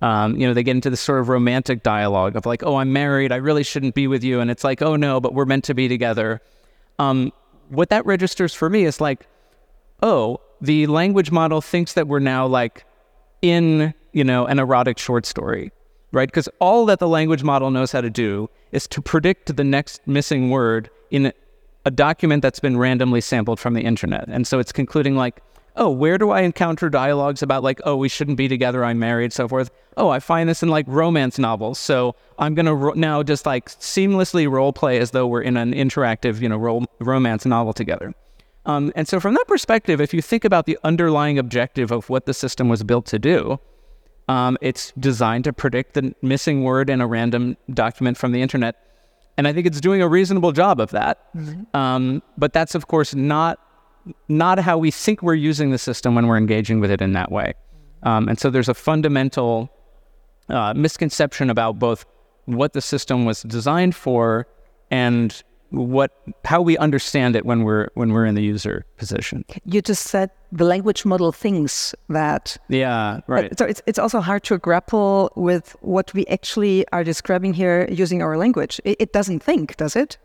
um, 0.00 0.36
you 0.36 0.46
know, 0.46 0.54
they 0.54 0.62
get 0.62 0.76
into 0.76 0.90
this 0.90 1.00
sort 1.00 1.20
of 1.20 1.28
romantic 1.28 1.82
dialogue 1.82 2.36
of 2.36 2.46
like, 2.46 2.62
"Oh, 2.62 2.76
I'm 2.76 2.92
married. 2.92 3.32
I 3.32 3.36
really 3.36 3.64
shouldn't 3.64 3.94
be 3.94 4.06
with 4.06 4.22
you," 4.22 4.40
and 4.40 4.50
it's 4.50 4.64
like, 4.64 4.82
"Oh 4.82 4.96
no, 4.96 5.20
but 5.20 5.34
we're 5.34 5.44
meant 5.44 5.64
to 5.64 5.74
be 5.74 5.88
together." 5.88 6.40
Um, 6.98 7.32
what 7.68 7.90
that 7.90 8.04
registers 8.06 8.54
for 8.54 8.68
me 8.68 8.84
is 8.84 9.00
like, 9.00 9.26
oh, 10.02 10.40
the 10.60 10.86
language 10.86 11.30
model 11.30 11.60
thinks 11.60 11.92
that 11.94 12.08
we're 12.08 12.18
now 12.18 12.46
like 12.46 12.84
in, 13.42 13.94
you 14.12 14.24
know, 14.24 14.46
an 14.46 14.58
erotic 14.58 14.98
short 14.98 15.26
story, 15.26 15.70
right? 16.12 16.28
Because 16.28 16.48
all 16.60 16.86
that 16.86 16.98
the 16.98 17.08
language 17.08 17.42
model 17.42 17.70
knows 17.70 17.92
how 17.92 18.00
to 18.00 18.10
do 18.10 18.48
is 18.72 18.86
to 18.88 19.00
predict 19.00 19.54
the 19.56 19.64
next 19.64 20.06
missing 20.06 20.50
word 20.50 20.90
in 21.10 21.32
a 21.84 21.90
document 21.90 22.42
that's 22.42 22.60
been 22.60 22.76
randomly 22.76 23.20
sampled 23.20 23.60
from 23.60 23.74
the 23.74 23.82
internet. 23.82 24.28
And 24.28 24.46
so 24.46 24.58
it's 24.58 24.72
concluding 24.72 25.16
like, 25.16 25.42
oh, 25.78 25.90
where 25.90 26.18
do 26.18 26.30
I 26.30 26.42
encounter 26.42 26.90
dialogues 26.90 27.42
about 27.42 27.62
like, 27.62 27.80
oh, 27.84 27.96
we 27.96 28.08
shouldn't 28.08 28.36
be 28.36 28.48
together, 28.48 28.84
I'm 28.84 28.98
married, 28.98 29.32
so 29.32 29.48
forth. 29.48 29.70
Oh, 29.96 30.10
I 30.10 30.20
find 30.20 30.48
this 30.48 30.62
in 30.62 30.68
like 30.68 30.84
romance 30.88 31.38
novels. 31.38 31.78
So 31.78 32.14
I'm 32.38 32.54
gonna 32.54 32.74
ro- 32.74 32.92
now 32.94 33.22
just 33.22 33.46
like 33.46 33.70
seamlessly 33.70 34.50
role 34.50 34.72
play 34.72 34.98
as 34.98 35.12
though 35.12 35.26
we're 35.26 35.42
in 35.42 35.56
an 35.56 35.72
interactive, 35.72 36.40
you 36.40 36.48
know, 36.48 36.56
ro- 36.56 36.84
romance 37.00 37.46
novel 37.46 37.72
together. 37.72 38.14
Um, 38.66 38.92
and 38.94 39.08
so 39.08 39.18
from 39.18 39.34
that 39.34 39.46
perspective, 39.48 40.00
if 40.00 40.12
you 40.12 40.20
think 40.20 40.44
about 40.44 40.66
the 40.66 40.78
underlying 40.84 41.38
objective 41.38 41.90
of 41.90 42.10
what 42.10 42.26
the 42.26 42.34
system 42.34 42.68
was 42.68 42.82
built 42.82 43.06
to 43.06 43.18
do, 43.18 43.58
um, 44.28 44.58
it's 44.60 44.92
designed 44.98 45.44
to 45.44 45.54
predict 45.54 45.94
the 45.94 46.14
missing 46.20 46.64
word 46.64 46.90
in 46.90 47.00
a 47.00 47.06
random 47.06 47.56
document 47.72 48.18
from 48.18 48.32
the 48.32 48.42
internet. 48.42 48.76
And 49.38 49.48
I 49.48 49.54
think 49.54 49.66
it's 49.66 49.80
doing 49.80 50.02
a 50.02 50.08
reasonable 50.08 50.52
job 50.52 50.80
of 50.80 50.90
that. 50.90 51.28
Um, 51.72 52.22
but 52.36 52.52
that's, 52.52 52.74
of 52.74 52.88
course, 52.88 53.14
not 53.14 53.58
not 54.28 54.58
how 54.58 54.78
we 54.78 54.90
think 54.90 55.22
we're 55.22 55.34
using 55.34 55.70
the 55.70 55.78
system 55.78 56.14
when 56.14 56.26
we're 56.26 56.36
engaging 56.36 56.80
with 56.80 56.90
it 56.90 57.00
in 57.00 57.12
that 57.12 57.30
way. 57.30 57.54
Um, 58.02 58.28
and 58.28 58.38
so 58.38 58.50
there's 58.50 58.68
a 58.68 58.74
fundamental 58.74 59.70
uh, 60.48 60.72
misconception 60.74 61.50
about 61.50 61.78
both 61.78 62.04
what 62.46 62.72
the 62.72 62.80
system 62.80 63.24
was 63.24 63.42
designed 63.42 63.94
for 63.94 64.46
and 64.90 65.42
what 65.70 66.12
how 66.46 66.62
we 66.62 66.78
understand 66.78 67.36
it 67.36 67.44
when 67.44 67.62
we're 67.62 67.88
when 67.94 68.12
we're 68.12 68.24
in 68.24 68.34
the 68.34 68.42
user 68.42 68.86
position. 68.96 69.44
You 69.66 69.82
just 69.82 70.04
said 70.04 70.30
the 70.50 70.64
language 70.64 71.04
model 71.04 71.30
thinks 71.30 71.94
that. 72.08 72.56
Yeah, 72.68 73.20
right. 73.26 73.56
So 73.58 73.66
it's, 73.66 73.82
it's 73.86 73.98
also 73.98 74.20
hard 74.20 74.44
to 74.44 74.56
grapple 74.56 75.30
with 75.36 75.76
what 75.80 76.14
we 76.14 76.24
actually 76.26 76.88
are 76.88 77.04
describing 77.04 77.52
here 77.52 77.86
using 77.90 78.22
our 78.22 78.38
language. 78.38 78.80
It, 78.84 78.96
it 78.98 79.12
doesn't 79.12 79.42
think, 79.42 79.76
does 79.76 79.94
it? 79.94 80.16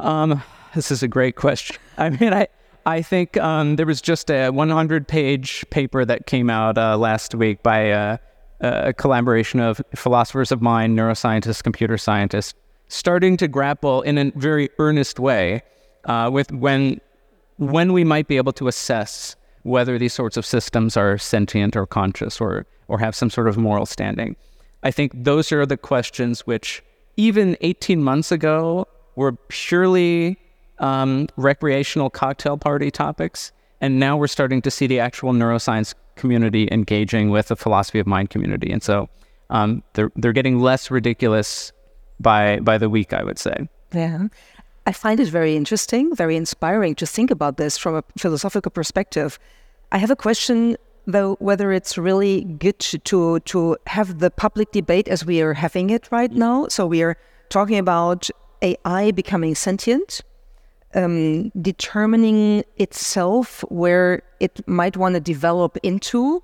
Um, 0.00 0.42
this 0.74 0.90
is 0.90 1.02
a 1.02 1.08
great 1.08 1.36
question. 1.36 1.76
I 1.98 2.10
mean, 2.10 2.32
I 2.34 2.48
I 2.86 3.02
think 3.02 3.36
um, 3.36 3.76
there 3.76 3.86
was 3.86 4.00
just 4.00 4.30
a 4.30 4.50
100 4.50 5.08
page 5.08 5.64
paper 5.70 6.04
that 6.04 6.26
came 6.26 6.50
out 6.50 6.78
uh, 6.78 6.96
last 6.96 7.34
week 7.34 7.62
by 7.62 7.90
uh, 7.90 8.16
a 8.60 8.92
collaboration 8.92 9.60
of 9.60 9.80
philosophers 9.94 10.50
of 10.52 10.62
mind, 10.62 10.98
neuroscientists, 10.98 11.62
computer 11.62 11.98
scientists, 11.98 12.54
starting 12.88 13.36
to 13.36 13.48
grapple 13.48 14.02
in 14.02 14.18
a 14.18 14.32
very 14.36 14.70
earnest 14.78 15.18
way 15.18 15.62
uh, 16.04 16.30
with 16.32 16.50
when 16.52 17.00
when 17.58 17.92
we 17.92 18.04
might 18.04 18.28
be 18.28 18.36
able 18.36 18.52
to 18.52 18.68
assess 18.68 19.34
whether 19.64 19.98
these 19.98 20.12
sorts 20.12 20.36
of 20.36 20.46
systems 20.46 20.96
are 20.96 21.18
sentient 21.18 21.76
or 21.76 21.86
conscious 21.86 22.40
or 22.40 22.66
or 22.88 22.98
have 22.98 23.14
some 23.14 23.30
sort 23.30 23.48
of 23.48 23.56
moral 23.56 23.86
standing. 23.86 24.34
I 24.82 24.90
think 24.90 25.12
those 25.14 25.52
are 25.52 25.66
the 25.66 25.76
questions 25.76 26.46
which 26.46 26.82
even 27.16 27.56
18 27.60 28.02
months 28.02 28.32
ago 28.32 28.86
were 29.16 29.32
purely 29.32 30.38
um, 30.80 31.28
recreational 31.36 32.10
cocktail 32.10 32.56
party 32.56 32.90
topics, 32.90 33.52
and 33.80 33.98
now 33.98 34.16
we're 34.16 34.26
starting 34.26 34.62
to 34.62 34.70
see 34.70 34.86
the 34.86 35.00
actual 35.00 35.32
neuroscience 35.32 35.94
community 36.16 36.68
engaging 36.70 37.30
with 37.30 37.48
the 37.48 37.56
philosophy 37.56 37.98
of 37.98 38.06
mind 38.06 38.30
community, 38.30 38.70
and 38.70 38.82
so 38.82 39.08
um, 39.50 39.82
they're 39.94 40.10
they're 40.16 40.32
getting 40.32 40.58
less 40.58 40.90
ridiculous 40.90 41.72
by 42.20 42.60
by 42.60 42.78
the 42.78 42.88
week, 42.88 43.12
I 43.12 43.22
would 43.22 43.38
say. 43.38 43.68
Yeah. 43.92 44.28
I 44.86 44.92
find 44.92 45.20
it 45.20 45.28
very 45.28 45.54
interesting, 45.54 46.14
very 46.16 46.34
inspiring 46.34 46.94
to 46.94 47.06
think 47.06 47.30
about 47.30 47.58
this 47.58 47.76
from 47.76 47.94
a 47.94 48.04
philosophical 48.16 48.70
perspective. 48.70 49.38
I 49.92 49.98
have 49.98 50.10
a 50.10 50.16
question 50.16 50.78
though 51.08 51.36
whether 51.40 51.72
it's 51.72 51.98
really 51.98 52.44
good 52.44 52.78
to 52.78 53.40
to 53.40 53.76
have 53.86 54.18
the 54.18 54.30
public 54.30 54.70
debate 54.72 55.08
as 55.08 55.24
we 55.24 55.40
are 55.40 55.54
having 55.54 55.90
it 55.90 56.08
right 56.12 56.30
now. 56.30 56.68
So 56.68 56.86
we 56.86 57.02
are 57.02 57.16
talking 57.48 57.78
about 57.78 58.30
AI 58.62 59.10
becoming 59.12 59.54
sentient, 59.54 60.20
um, 60.94 61.50
determining 61.60 62.64
itself 62.76 63.64
where 63.68 64.22
it 64.40 64.66
might 64.66 64.96
want 64.96 65.14
to 65.14 65.20
develop 65.20 65.76
into, 65.82 66.42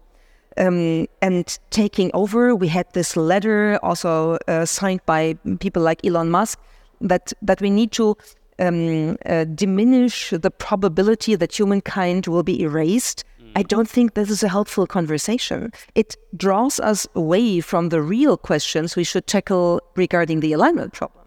um, 0.57 1.07
and 1.22 1.59
taking 1.70 2.11
over. 2.14 2.54
We 2.54 2.68
had 2.68 2.87
this 2.92 3.16
letter 3.16 3.78
also 3.83 4.38
uh, 4.48 4.64
signed 4.64 5.00
by 5.07 5.35
people 5.61 5.83
like 5.83 6.04
Elon 6.04 6.30
Musk 6.30 6.59
that 7.00 7.33
that 7.42 7.61
we 7.61 7.70
need 7.70 7.92
to 7.92 8.16
um, 8.59 9.16
uh, 9.26 9.44
diminish 9.44 10.30
the 10.30 10.50
probability 10.50 11.35
that 11.35 11.59
humankind 11.59 12.26
will 12.26 12.42
be 12.42 12.62
erased. 12.62 13.24
I 13.57 13.62
don't 13.62 13.88
think 13.88 14.14
this 14.14 14.30
is 14.30 14.42
a 14.42 14.48
helpful 14.48 14.85
conversation. 14.87 15.72
It 15.94 16.16
draws 16.37 16.80
us 16.80 17.07
away 17.14 17.61
from 17.61 17.90
the 17.90 18.02
real 18.02 18.37
questions 18.37 18.96
we 18.96 19.04
should 19.04 19.28
tackle 19.28 19.80
regarding 19.94 20.40
the 20.40 20.52
alignment 20.52 20.92
problem. 20.92 21.24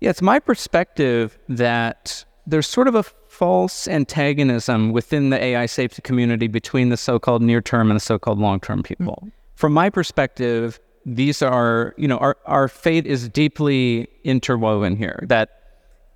Yeah, 0.00 0.10
it's 0.10 0.22
my 0.22 0.38
perspective 0.38 1.36
that 1.48 2.24
there's 2.48 2.66
sort 2.66 2.88
of 2.88 2.94
a 2.94 3.02
false 3.02 3.86
antagonism 3.86 4.90
within 4.90 5.28
the 5.30 5.42
AI 5.42 5.66
safety 5.66 6.00
community 6.02 6.48
between 6.48 6.88
the 6.88 6.96
so-called 6.96 7.42
near-term 7.42 7.90
and 7.90 7.96
the 7.96 8.04
so-called 8.04 8.38
long-term 8.38 8.82
people. 8.82 9.18
Mm-hmm. 9.20 9.28
From 9.54 9.72
my 9.74 9.90
perspective, 9.90 10.80
these 11.04 11.42
are, 11.42 11.94
you 11.98 12.08
know, 12.08 12.16
our, 12.18 12.36
our 12.46 12.68
fate 12.68 13.06
is 13.06 13.28
deeply 13.28 14.08
interwoven 14.24 14.96
here. 14.96 15.22
That 15.26 15.50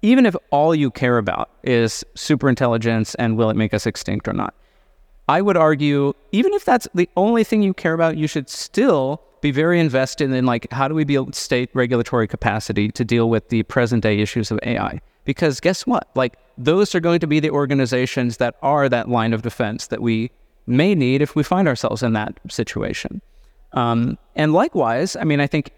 even 0.01 0.25
if 0.25 0.35
all 0.51 0.75
you 0.75 0.90
care 0.90 1.18
about 1.18 1.51
is 1.62 2.05
superintelligence 2.14 3.14
and 3.18 3.37
will 3.37 3.51
it 3.51 3.57
make 3.57 3.75
us 3.75 3.87
extinct 3.87 4.27
or 4.27 4.33
not, 4.33 4.55
I 5.29 5.42
would 5.42 5.57
argue, 5.57 6.14
even 6.33 6.53
if 6.55 6.64
that's 6.64 6.88
the 6.95 7.09
only 7.16 7.45
thing 7.45 7.62
you 7.62 7.75
care 7.75 7.95
about, 7.95 8.16
you 8.16 8.27
should 8.27 8.49
still 8.49 9.23
be 9.40 9.51
very 9.51 9.81
invested 9.81 10.31
in 10.31 10.47
like 10.47 10.71
how 10.73 10.88
do 10.88 10.95
we 10.95 11.05
build 11.05 11.35
state 11.35 11.68
regulatory 11.75 12.27
capacity 12.27 12.90
to 12.92 13.05
deal 13.05 13.29
with 13.29 13.49
the 13.51 13.64
present 13.64 14.03
day 14.03 14.18
issues 14.18 14.51
of 14.51 14.59
AI? 14.62 15.01
Because 15.25 15.61
guess 15.61 15.87
what? 15.87 16.09
Like 16.15 16.37
those 16.59 16.95
are 16.95 17.01
going 17.01 17.21
to 17.21 17.27
be 17.27 17.41
the 17.41 17.51
organizations 17.51 18.39
that 18.39 18.57
are 18.63 18.89
that 18.89 19.09
line 19.09 19.33
of 19.33 19.43
defense 19.43 19.87
that 19.89 20.03
we 20.03 20.31
may 20.67 20.95
need 20.95 21.23
if 21.23 21.35
we 21.35 21.43
find 21.43 21.69
ourselves 21.69 22.03
in 22.03 22.13
that 22.13 22.39
situation. 22.49 23.21
Um, 23.73 24.19
and 24.37 24.53
likewise, 24.53 25.17
I 25.17 25.25
mean, 25.25 25.41
I 25.41 25.47
think 25.47 25.73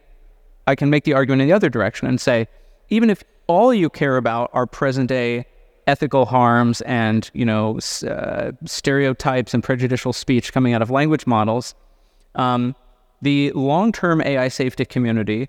I 0.66 0.74
can 0.74 0.90
make 0.90 1.04
the 1.04 1.14
argument 1.14 1.42
in 1.42 1.48
the 1.48 1.54
other 1.54 1.68
direction 1.68 2.08
and 2.08 2.20
say, 2.20 2.48
even 2.88 3.10
if 3.10 3.22
all 3.46 3.72
you 3.72 3.90
care 3.90 4.16
about 4.16 4.50
are 4.52 4.66
present 4.66 5.08
day 5.08 5.46
ethical 5.86 6.24
harms 6.24 6.80
and 6.82 7.30
you 7.34 7.44
know 7.44 7.78
uh, 8.08 8.52
stereotypes 8.64 9.52
and 9.52 9.62
prejudicial 9.62 10.14
speech 10.14 10.52
coming 10.52 10.72
out 10.72 10.82
of 10.82 10.90
language 10.90 11.26
models, 11.26 11.74
um, 12.34 12.74
the 13.22 13.52
long-term 13.52 14.20
AI 14.22 14.48
safety 14.48 14.84
community, 14.84 15.48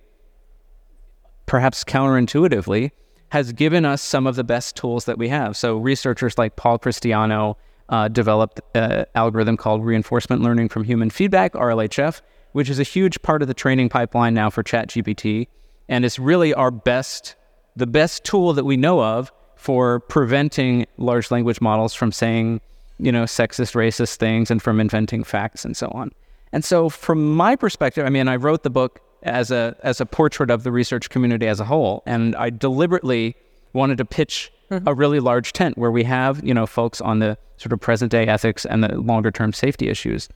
perhaps 1.45 1.83
counterintuitively, 1.83 2.91
has 3.29 3.51
given 3.53 3.85
us 3.85 4.01
some 4.01 4.27
of 4.27 4.35
the 4.35 4.43
best 4.43 4.75
tools 4.75 5.05
that 5.05 5.17
we 5.17 5.29
have. 5.29 5.57
So 5.57 5.77
researchers 5.77 6.37
like 6.37 6.55
Paul 6.55 6.79
Christiano 6.79 7.55
uh, 7.89 8.07
developed 8.07 8.61
an 8.73 9.05
algorithm 9.15 9.57
called 9.57 9.83
reinforcement 9.83 10.41
learning 10.41 10.69
from 10.69 10.83
human 10.83 11.09
feedback, 11.09 11.53
RLHF, 11.53 12.21
which 12.53 12.69
is 12.69 12.79
a 12.79 12.83
huge 12.83 13.21
part 13.21 13.41
of 13.41 13.47
the 13.47 13.53
training 13.53 13.89
pipeline 13.89 14.33
now 14.33 14.49
for 14.49 14.63
ChatGPT, 14.63 15.47
and 15.89 16.05
it's 16.05 16.17
really 16.17 16.53
our 16.53 16.71
best, 16.71 17.35
the 17.75 17.87
best 17.87 18.23
tool 18.23 18.53
that 18.53 18.63
we 18.63 18.77
know 18.77 19.01
of 19.01 19.31
for 19.55 19.99
preventing 19.99 20.85
large 20.97 21.31
language 21.31 21.61
models 21.61 21.93
from 21.93 22.11
saying, 22.11 22.61
you 22.97 23.11
know, 23.11 23.23
sexist, 23.23 23.75
racist 23.75 24.15
things 24.17 24.49
and 24.49 24.61
from 24.61 24.79
inventing 24.79 25.23
facts 25.23 25.65
and 25.65 25.75
so 25.75 25.89
on. 25.89 26.11
And 26.51 26.63
so, 26.63 26.89
from 26.89 27.35
my 27.35 27.55
perspective, 27.55 28.05
I 28.05 28.09
mean, 28.09 28.27
I 28.27 28.37
wrote 28.37 28.63
the 28.63 28.69
book 28.69 29.01
as 29.25 29.51
a 29.51 29.75
as 29.81 29.99
a 29.99 30.05
portrait 30.05 30.49
of 30.49 30.63
the 30.63 30.71
research 30.71 31.09
community 31.09 31.47
as 31.47 31.59
a 31.59 31.65
whole, 31.65 32.03
and 32.05 32.35
I 32.35 32.49
deliberately 32.49 33.35
wanted 33.73 33.97
to 33.97 34.05
pitch 34.05 34.51
mm-hmm. 34.71 34.87
a 34.87 34.93
really 34.93 35.19
large 35.19 35.51
tent 35.51 35.77
where 35.77 35.91
we 35.91 36.03
have 36.03 36.43
you 36.43 36.53
know 36.53 36.65
folks 36.65 37.01
on 37.01 37.19
the 37.19 37.37
sort 37.57 37.73
of 37.73 37.79
present 37.79 38.11
day 38.11 38.27
ethics 38.27 38.65
and 38.65 38.83
the 38.83 38.95
longer 38.99 39.31
term 39.31 39.51
safety 39.51 39.89
issues. 39.89 40.29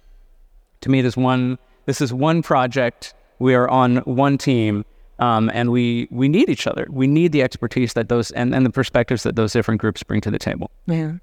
To 0.81 0.89
me, 0.89 1.01
this 1.01 1.15
one 1.15 1.57
this 1.85 2.01
is 2.01 2.13
one 2.13 2.41
project. 2.41 3.13
We 3.39 3.55
are 3.55 3.69
on 3.69 3.97
one 3.97 4.37
team, 4.37 4.83
um, 5.19 5.49
and 5.53 5.71
we 5.71 6.07
we 6.11 6.27
need 6.27 6.49
each 6.49 6.67
other. 6.67 6.87
We 6.89 7.07
need 7.07 7.31
the 7.31 7.43
expertise 7.43 7.93
that 7.93 8.09
those 8.09 8.31
and, 8.31 8.53
and 8.53 8.65
the 8.65 8.71
perspectives 8.71 9.23
that 9.23 9.35
those 9.35 9.53
different 9.53 9.79
groups 9.79 10.03
bring 10.03 10.21
to 10.21 10.31
the 10.31 10.39
table. 10.39 10.71
Yeah. 10.87 11.13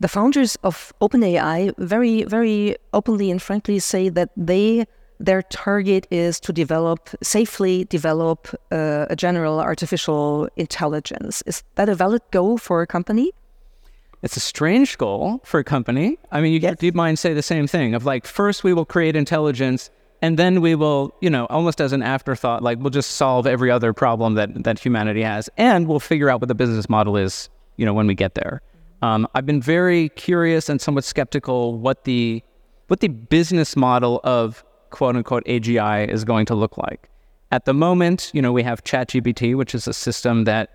The 0.00 0.08
founders 0.08 0.56
of 0.64 0.92
OpenAI 1.00 1.72
very, 1.78 2.24
very 2.24 2.76
openly 2.92 3.30
and 3.30 3.40
frankly 3.40 3.78
say 3.78 4.08
that 4.08 4.30
they 4.36 4.86
their 5.20 5.42
target 5.42 6.06
is 6.10 6.40
to 6.40 6.52
develop 6.52 7.10
safely 7.22 7.84
develop 7.84 8.48
uh, 8.72 9.06
a 9.08 9.16
general 9.16 9.60
artificial 9.60 10.48
intelligence. 10.56 11.42
Is 11.46 11.62
that 11.76 11.88
a 11.88 11.94
valid 11.94 12.22
goal 12.30 12.58
for 12.58 12.82
a 12.82 12.86
company? 12.86 13.32
It's 14.22 14.36
a 14.36 14.40
strange 14.40 14.96
goal 14.96 15.40
for 15.44 15.60
a 15.60 15.64
company. 15.64 16.18
I 16.32 16.40
mean, 16.40 16.52
you 16.52 16.58
yes. 16.58 16.76
DeepMind 16.76 17.18
say 17.18 17.34
the 17.34 17.42
same 17.42 17.66
thing 17.66 17.94
of 17.94 18.04
like 18.04 18.26
first 18.26 18.64
we 18.64 18.72
will 18.72 18.86
create 18.86 19.16
intelligence 19.16 19.90
and 20.22 20.38
then 20.38 20.62
we 20.62 20.74
will, 20.74 21.14
you 21.20 21.28
know, 21.28 21.44
almost 21.50 21.82
as 21.82 21.92
an 21.92 22.02
afterthought, 22.02 22.62
like 22.62 22.78
we'll 22.78 22.88
just 22.88 23.12
solve 23.12 23.46
every 23.46 23.70
other 23.70 23.92
problem 23.92 24.34
that 24.34 24.64
that 24.64 24.78
humanity 24.78 25.22
has, 25.22 25.50
and 25.58 25.86
we'll 25.86 26.00
figure 26.00 26.30
out 26.30 26.40
what 26.40 26.48
the 26.48 26.54
business 26.54 26.88
model 26.88 27.18
is, 27.18 27.50
you 27.76 27.84
know, 27.84 27.92
when 27.92 28.06
we 28.06 28.14
get 28.14 28.34
there. 28.34 28.62
Um, 29.02 29.28
I've 29.34 29.44
been 29.44 29.60
very 29.60 30.08
curious 30.10 30.70
and 30.70 30.80
somewhat 30.80 31.04
skeptical 31.04 31.78
what 31.78 32.04
the 32.04 32.42
what 32.88 33.00
the 33.00 33.08
business 33.08 33.76
model 33.76 34.20
of 34.24 34.64
quote 34.94 35.16
unquote 35.16 35.44
AGI 35.46 36.08
is 36.08 36.24
going 36.24 36.46
to 36.46 36.54
look 36.54 36.78
like. 36.78 37.10
At 37.50 37.64
the 37.64 37.74
moment, 37.74 38.30
you 38.32 38.40
know, 38.40 38.52
we 38.52 38.62
have 38.62 38.84
ChatGPT, 38.84 39.56
which 39.56 39.74
is 39.74 39.86
a 39.86 39.92
system 39.92 40.44
that 40.44 40.70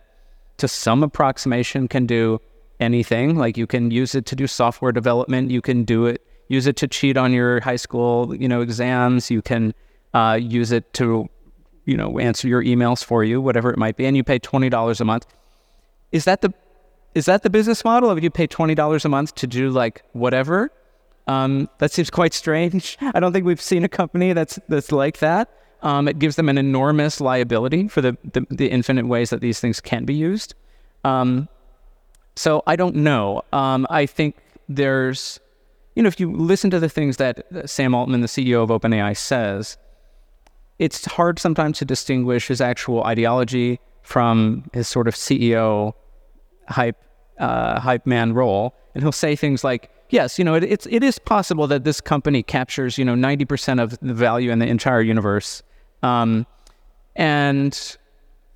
to 0.58 0.68
some 0.68 1.04
approximation 1.04 1.88
can 1.88 2.06
do 2.06 2.40
anything. 2.80 3.38
Like 3.38 3.58
you 3.58 3.66
can 3.66 3.92
use 3.92 4.14
it 4.16 4.26
to 4.28 4.36
do 4.36 4.46
software 4.46 4.92
development, 4.92 5.52
you 5.52 5.62
can 5.62 5.84
do 5.84 6.06
it 6.06 6.22
use 6.50 6.66
it 6.66 6.76
to 6.76 6.88
cheat 6.88 7.16
on 7.16 7.32
your 7.32 7.62
high 7.62 7.76
school, 7.76 8.36
you 8.36 8.48
know, 8.48 8.62
exams, 8.62 9.30
you 9.30 9.40
can 9.42 9.72
uh, 10.16 10.38
use 10.42 10.72
it 10.72 10.92
to 10.96 11.30
you 11.86 11.98
know 11.98 12.20
answer 12.20 12.48
your 12.48 12.64
emails 12.64 13.04
for 13.04 13.24
you, 13.24 13.40
whatever 13.42 13.72
it 13.72 13.78
might 13.78 13.96
be, 13.96 14.06
and 14.06 14.18
you 14.18 14.24
pay 14.24 14.40
twenty 14.40 14.70
dollars 14.70 15.00
a 15.00 15.06
month. 15.06 15.26
Is 16.12 16.26
that 16.26 16.42
the 16.42 16.54
is 17.16 17.26
that 17.26 17.44
the 17.44 17.50
business 17.50 17.84
model? 17.84 18.12
If 18.12 18.24
you 18.24 18.30
pay 18.30 18.48
twenty 18.48 18.76
dollars 18.76 19.06
a 19.06 19.10
month 19.10 19.36
to 19.36 19.48
do 19.48 19.70
like 19.70 20.04
whatever, 20.14 20.72
um, 21.30 21.70
that 21.78 21.92
seems 21.92 22.10
quite 22.10 22.34
strange. 22.34 22.98
I 23.02 23.20
don't 23.20 23.32
think 23.32 23.46
we've 23.46 23.62
seen 23.62 23.84
a 23.84 23.90
company 23.90 24.34
that's 24.34 24.60
that's 24.68 24.92
like 24.92 25.20
that. 25.20 25.50
Um, 25.82 26.08
it 26.08 26.20
gives 26.20 26.36
them 26.36 26.50
an 26.50 26.58
enormous 26.58 27.22
liability 27.22 27.88
for 27.88 28.02
the, 28.02 28.18
the, 28.34 28.46
the 28.50 28.68
infinite 28.68 29.08
ways 29.08 29.30
that 29.30 29.40
these 29.40 29.62
things 29.62 29.80
can 29.80 30.04
be 30.04 30.14
used. 30.14 30.54
Um, 31.06 31.48
so 32.36 32.64
I 32.68 32.76
don't 32.76 32.96
know. 32.96 33.44
Um, 33.54 33.88
I 33.90 34.06
think 34.06 34.36
there's, 34.68 35.40
you 35.96 36.04
know, 36.04 36.08
if 36.08 36.20
you 36.20 36.34
listen 36.34 36.70
to 36.72 36.80
the 36.80 36.90
things 36.90 37.16
that 37.18 37.46
Sam 37.70 37.96
Altman, 37.96 38.20
the 38.20 38.28
CEO 38.28 38.62
of 38.62 38.70
OpenAI, 38.70 39.16
says, 39.16 39.78
it's 40.80 41.06
hard 41.06 41.40
sometimes 41.40 41.78
to 41.78 41.86
distinguish 41.86 42.48
his 42.48 42.60
actual 42.60 43.04
ideology 43.06 43.80
from 44.02 44.70
his 44.74 44.88
sort 44.88 45.08
of 45.08 45.16
CEO 45.16 45.94
hype 46.68 46.98
uh, 47.40 47.80
hype 47.80 48.06
man 48.06 48.34
role. 48.34 48.76
And 48.94 49.04
he'll 49.04 49.14
say 49.14 49.38
things 49.38 49.64
like, 49.64 49.92
yes, 50.10 50.38
you 50.40 50.46
know, 50.46 50.56
it, 50.56 50.64
it's 50.64 50.88
it 50.90 51.04
is 51.04 51.20
possible 51.20 51.68
that 51.68 51.84
this 51.84 52.02
company 52.02 52.44
captures 52.44 52.98
you 52.98 53.06
know 53.06 53.16
ninety 53.16 53.46
percent 53.46 53.80
of 53.80 53.98
the 54.00 54.14
value 54.14 54.52
in 54.52 54.60
the 54.60 54.68
entire 54.68 55.02
universe, 55.02 55.64
um, 56.04 56.46
and 57.16 57.98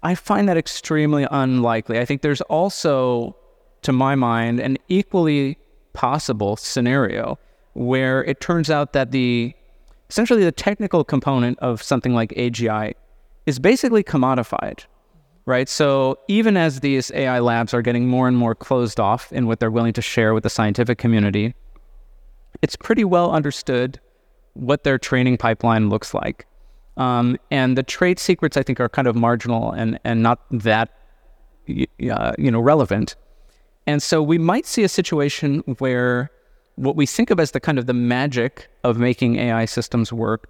I 0.03 0.15
find 0.15 0.49
that 0.49 0.57
extremely 0.57 1.25
unlikely. 1.31 1.99
I 1.99 2.05
think 2.05 2.21
there's 2.21 2.41
also, 2.41 3.35
to 3.83 3.93
my 3.93 4.15
mind, 4.15 4.59
an 4.59 4.77
equally 4.89 5.57
possible 5.93 6.57
scenario 6.57 7.39
where 7.73 8.23
it 8.25 8.41
turns 8.41 8.69
out 8.69 8.93
that 8.93 9.11
the 9.11 9.53
essentially 10.09 10.43
the 10.43 10.51
technical 10.51 11.03
component 11.03 11.57
of 11.59 11.81
something 11.81 12.13
like 12.13 12.29
AGI 12.31 12.93
is 13.45 13.59
basically 13.59 14.03
commodified 14.03 14.85
right? 15.45 15.67
So 15.67 16.19
even 16.27 16.57
as 16.57 16.79
these 16.79 17.11
AI 17.11 17.39
labs 17.39 17.73
are 17.73 17.81
getting 17.81 18.07
more 18.07 18.27
and 18.27 18.37
more 18.37 18.55
closed 18.55 18.99
off 18.99 19.31
in 19.31 19.47
what 19.47 19.59
they're 19.59 19.71
willing 19.71 19.93
to 19.93 20.01
share 20.01 20.33
with 20.33 20.43
the 20.43 20.49
scientific 20.49 20.97
community, 20.97 21.53
it's 22.61 22.75
pretty 22.75 23.03
well 23.03 23.31
understood 23.31 23.99
what 24.53 24.83
their 24.83 24.97
training 24.97 25.37
pipeline 25.37 25.89
looks 25.89 26.13
like. 26.13 26.45
Um, 26.95 27.37
and 27.49 27.77
the 27.77 27.83
trade 27.83 28.19
secrets, 28.19 28.55
I 28.55 28.63
think, 28.63 28.79
are 28.79 28.87
kind 28.87 29.07
of 29.07 29.15
marginal 29.15 29.71
and, 29.71 29.99
and 30.03 30.21
not 30.21 30.39
that 30.51 30.89
uh, 31.67 32.33
you 32.37 32.51
know 32.51 32.59
relevant. 32.59 33.15
And 33.87 34.01
so 34.01 34.21
we 34.21 34.37
might 34.37 34.65
see 34.65 34.83
a 34.83 34.89
situation 34.89 35.59
where 35.79 36.29
what 36.75 36.95
we 36.95 37.05
think 37.05 37.31
of 37.31 37.39
as 37.39 37.51
the 37.51 37.59
kind 37.59 37.77
of 37.79 37.85
the 37.85 37.93
magic 37.93 38.69
of 38.83 38.97
making 38.97 39.37
AI 39.37 39.65
systems 39.65 40.13
work 40.13 40.49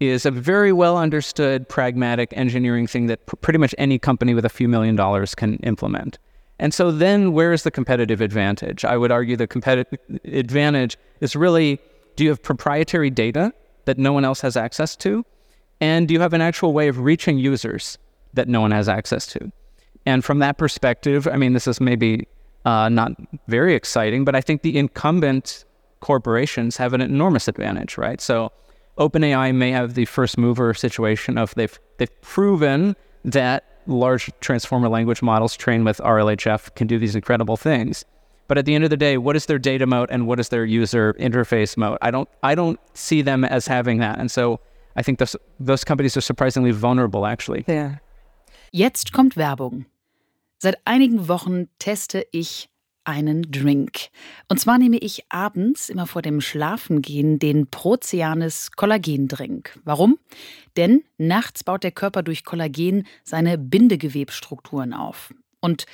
is 0.00 0.26
a 0.26 0.30
very 0.30 0.72
well 0.72 0.98
understood 0.98 1.68
pragmatic 1.68 2.32
engineering 2.36 2.86
thing 2.86 3.06
that 3.06 3.24
pr- 3.26 3.36
pretty 3.36 3.58
much 3.58 3.74
any 3.78 3.98
company 3.98 4.34
with 4.34 4.44
a 4.44 4.50
few 4.50 4.68
million 4.68 4.96
dollars 4.96 5.34
can 5.34 5.56
implement. 5.56 6.18
And 6.58 6.72
so 6.72 6.90
then 6.90 7.32
where 7.32 7.52
is 7.52 7.62
the 7.62 7.70
competitive 7.70 8.20
advantage? 8.20 8.84
I 8.84 8.96
would 8.96 9.12
argue 9.12 9.36
the 9.36 9.46
competitive 9.46 9.98
advantage 10.24 10.96
is 11.20 11.36
really 11.36 11.80
do 12.16 12.24
you 12.24 12.30
have 12.30 12.42
proprietary 12.42 13.10
data 13.10 13.52
that 13.84 13.98
no 13.98 14.12
one 14.12 14.24
else 14.24 14.40
has 14.40 14.56
access 14.56 14.96
to? 14.96 15.24
And 15.80 16.08
do 16.08 16.14
you 16.14 16.20
have 16.20 16.32
an 16.32 16.40
actual 16.40 16.72
way 16.72 16.88
of 16.88 17.00
reaching 17.00 17.38
users 17.38 17.98
that 18.32 18.48
no 18.48 18.62
one 18.62 18.70
has 18.70 18.88
access 18.88 19.26
to? 19.28 19.52
And 20.06 20.24
from 20.24 20.38
that 20.38 20.56
perspective, 20.56 21.28
I 21.28 21.36
mean, 21.36 21.52
this 21.52 21.66
is 21.66 21.80
maybe 21.80 22.26
uh, 22.64 22.88
not 22.88 23.12
very 23.48 23.74
exciting, 23.74 24.24
but 24.24 24.34
I 24.34 24.40
think 24.40 24.62
the 24.62 24.78
incumbent 24.78 25.64
corporations 26.00 26.76
have 26.78 26.94
an 26.94 27.00
enormous 27.00 27.48
advantage, 27.48 27.98
right? 27.98 28.20
So 28.20 28.50
OpenAI 28.98 29.54
may 29.54 29.70
have 29.70 29.94
the 29.94 30.04
first 30.06 30.38
mover 30.38 30.72
situation 30.74 31.38
of 31.38 31.54
they've 31.54 31.78
they've 31.98 32.20
proven 32.22 32.96
that 33.24 33.64
large 33.86 34.30
transformer 34.40 34.88
language 34.88 35.22
models 35.22 35.56
trained 35.56 35.84
with 35.84 35.98
RLHF 35.98 36.74
can 36.74 36.86
do 36.86 36.98
these 36.98 37.14
incredible 37.14 37.56
things. 37.56 38.04
But 38.48 38.58
at 38.58 38.64
the 38.64 38.74
end 38.74 38.84
of 38.84 38.90
the 38.90 38.96
day, 38.96 39.18
what 39.18 39.36
is 39.36 39.46
their 39.46 39.58
data 39.58 39.86
moat 39.86 40.08
and 40.10 40.26
what 40.26 40.38
is 40.38 40.48
their 40.50 40.64
user 40.64 41.14
interface 41.14 41.76
moat? 41.76 41.98
I 42.00 42.10
don't 42.10 42.28
I 42.42 42.54
don't 42.54 42.78
see 42.94 43.22
them 43.22 43.44
as 43.44 43.66
having 43.66 43.98
that. 43.98 44.18
And 44.18 44.30
so 44.30 44.60
I 44.96 45.02
think 45.02 45.18
those 45.18 45.36
those 45.60 45.84
companies 45.84 46.16
are 46.16 46.20
surprisingly 46.22 46.70
vulnerable 46.70 47.26
actually. 47.26 47.64
Yeah. 47.66 47.96
Jetzt 48.72 49.12
kommt 49.12 49.36
Werbung. 49.36 49.86
Seit 50.58 50.76
einigen 50.86 51.28
Wochen 51.28 51.68
teste 51.78 52.24
ich 52.32 52.68
einen 53.06 53.50
Drink. 53.50 54.08
Und 54.48 54.58
zwar 54.58 54.78
nehme 54.78 54.98
ich 54.98 55.24
abends 55.30 55.88
immer 55.88 56.06
vor 56.06 56.22
dem 56.22 56.40
Schlafengehen 56.40 57.38
den 57.38 57.68
Proceanis 57.68 58.72
Kollagendrink. 58.72 59.78
Warum? 59.84 60.18
Denn 60.76 61.04
nachts 61.18 61.64
baut 61.64 61.84
der 61.84 61.92
Körper 61.92 62.22
durch 62.22 62.44
Kollagen 62.44 63.06
seine 63.24 63.58
Bindegewebstrukturen 63.58 64.92
auf. 64.92 65.32
Und 65.60 65.86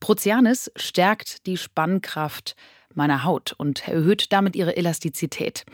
Prozianis 0.00 0.70
stärkt 0.76 1.46
die 1.46 1.56
Spannkraft 1.56 2.56
meiner 2.94 3.24
Haut 3.24 3.52
und 3.52 3.86
erhöht 3.86 4.32
damit 4.32 4.56
ihre 4.56 4.76
Elastizität. 4.76 5.64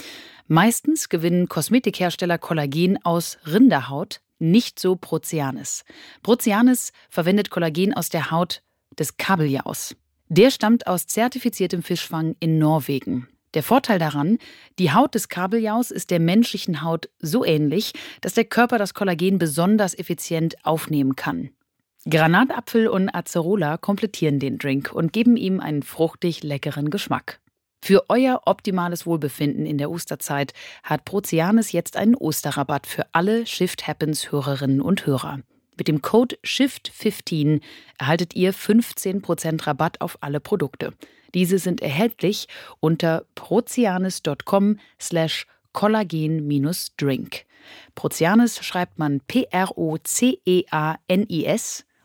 Meistens 0.46 1.08
gewinnen 1.08 1.48
Kosmetikhersteller 1.48 2.38
Kollagen 2.38 3.02
aus 3.04 3.38
Rinderhaut, 3.46 4.20
nicht 4.38 4.78
so 4.78 4.96
Prozianis. 4.96 5.84
Prozianis 6.22 6.92
verwendet 7.08 7.50
Kollagen 7.50 7.94
aus 7.94 8.10
der 8.10 8.30
Haut 8.30 8.62
des 8.98 9.16
Kabeljaus. 9.16 9.96
Der 10.28 10.50
stammt 10.50 10.86
aus 10.86 11.06
zertifiziertem 11.06 11.82
Fischfang 11.82 12.34
in 12.40 12.58
Norwegen. 12.58 13.28
Der 13.54 13.62
Vorteil 13.62 13.98
daran, 13.98 14.38
die 14.78 14.92
Haut 14.92 15.14
des 15.14 15.28
Kabeljaus 15.28 15.90
ist 15.90 16.10
der 16.10 16.18
menschlichen 16.20 16.82
Haut 16.82 17.08
so 17.20 17.44
ähnlich, 17.44 17.92
dass 18.20 18.34
der 18.34 18.44
Körper 18.44 18.76
das 18.76 18.92
Kollagen 18.92 19.38
besonders 19.38 19.96
effizient 19.96 20.56
aufnehmen 20.64 21.14
kann. 21.14 21.50
Granatapfel 22.10 22.88
und 22.88 23.08
Acerola 23.08 23.78
komplettieren 23.78 24.38
den 24.38 24.58
Drink 24.58 24.92
und 24.92 25.12
geben 25.12 25.36
ihm 25.36 25.60
einen 25.60 25.82
fruchtig 25.82 26.42
leckeren 26.42 26.90
Geschmack. 26.90 27.40
Für 27.82 28.04
euer 28.08 28.42
optimales 28.46 29.06
Wohlbefinden 29.06 29.64
in 29.64 29.78
der 29.78 29.90
Osterzeit 29.90 30.52
hat 30.82 31.04
Prozianis 31.04 31.72
jetzt 31.72 31.96
einen 31.96 32.16
Osterrabatt 32.16 32.86
für 32.86 33.06
alle 33.12 33.46
Shift 33.46 33.86
Happens 33.86 34.32
Hörerinnen 34.32 34.80
und 34.80 35.06
Hörer. 35.06 35.40
Mit 35.76 35.88
dem 35.88 36.02
Code 36.02 36.36
SHIFT15 36.44 37.60
erhaltet 37.98 38.34
ihr 38.34 38.54
15% 38.54 39.66
Rabatt 39.66 40.00
auf 40.00 40.18
alle 40.20 40.40
Produkte. 40.40 40.94
Diese 41.34 41.58
sind 41.58 41.82
erhältlich 41.82 42.48
unter 42.80 43.26
prozianis.com 43.34 44.78
slash 45.00 45.46
kollagen-drink. 45.72 47.44
Prozianis 47.94 48.64
schreibt 48.64 48.98
man 48.98 49.20
P-R-O-C-E-A-N-I-S 49.20 49.54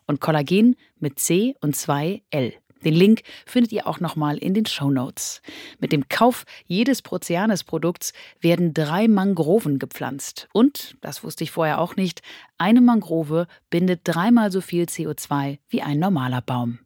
und 0.08 0.20
Kollagen 0.20 0.76
mit 1.00 1.20
C 1.20 1.56
und 1.62 1.76
2 1.76 2.22
L. 2.32 2.54
Den 2.84 2.94
Link 2.94 3.22
findet 3.46 3.72
ihr 3.72 3.88
auch 3.88 4.00
nochmal 4.00 4.38
in 4.38 4.54
den 4.54 4.66
Show 4.66 4.90
Notes. 4.90 5.42
Mit 5.80 5.92
dem 5.92 6.10
Kauf 6.10 6.46
jedes 6.66 7.02
Proceanes-Produkts 7.02 8.14
werden 8.40 8.74
drei 8.74 9.08
Mangroven 9.08 9.80
gepflanzt. 9.80 10.48
Und, 10.54 10.96
das 11.02 11.24
wusste 11.24 11.44
ich 11.44 11.52
vorher 11.52 11.80
auch 11.80 11.96
nicht, 11.96 12.22
eine 12.58 12.82
Mangrove 12.82 13.48
bindet 13.70 14.02
dreimal 14.04 14.52
so 14.52 14.62
viel 14.62 14.86
CO2 14.86 15.60
wie 15.70 15.82
ein 15.82 16.00
normaler 16.00 16.42
Baum. 16.42 16.80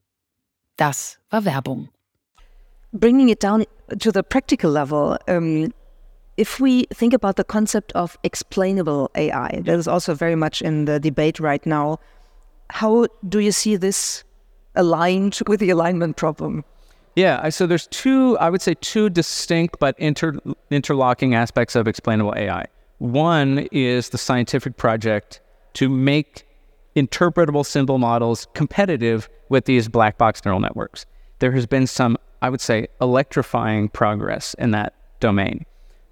Das 0.77 1.19
war 1.29 1.45
Werbung. 1.45 1.89
Bringing 2.91 3.29
it 3.29 3.43
down 3.43 3.65
to 3.99 4.11
the 4.11 4.21
practical 4.21 4.71
level, 4.71 5.17
um, 5.27 5.73
if 6.37 6.59
we 6.59 6.85
think 6.93 7.13
about 7.13 7.33
the 7.37 7.43
concept 7.43 7.95
of 7.95 8.17
explainable 8.23 9.09
AI, 9.15 9.61
that 9.65 9.77
is 9.79 9.87
also 9.87 10.15
very 10.15 10.35
much 10.35 10.61
in 10.61 10.85
the 10.85 10.99
debate 10.99 11.39
right 11.39 11.65
now. 11.65 11.99
How 12.71 13.07
do 13.27 13.39
you 13.39 13.51
see 13.51 13.77
this 13.77 14.23
aligned 14.75 15.39
with 15.47 15.59
the 15.59 15.69
alignment 15.69 16.17
problem? 16.17 16.63
Yeah, 17.15 17.47
so 17.49 17.65
there's 17.65 17.87
two, 17.87 18.37
I 18.39 18.49
would 18.49 18.61
say, 18.61 18.75
two 18.81 19.09
distinct 19.09 19.79
but 19.79 19.97
inter, 19.97 20.37
interlocking 20.69 21.33
aspects 21.33 21.75
of 21.75 21.87
explainable 21.87 22.33
AI. 22.35 22.65
One 22.97 23.67
is 23.71 24.09
the 24.09 24.17
scientific 24.17 24.75
project 24.77 25.39
to 25.75 25.89
make 25.89 26.45
interpretable 26.95 27.65
symbol 27.65 27.97
models 27.97 28.47
competitive 28.53 29.29
with 29.49 29.65
these 29.65 29.87
black 29.87 30.17
box 30.17 30.43
neural 30.43 30.59
networks. 30.59 31.05
There 31.39 31.51
has 31.51 31.65
been 31.65 31.87
some, 31.87 32.17
I 32.41 32.49
would 32.49 32.61
say, 32.61 32.87
electrifying 33.01 33.89
progress 33.89 34.53
in 34.55 34.71
that 34.71 34.93
domain. 35.19 35.65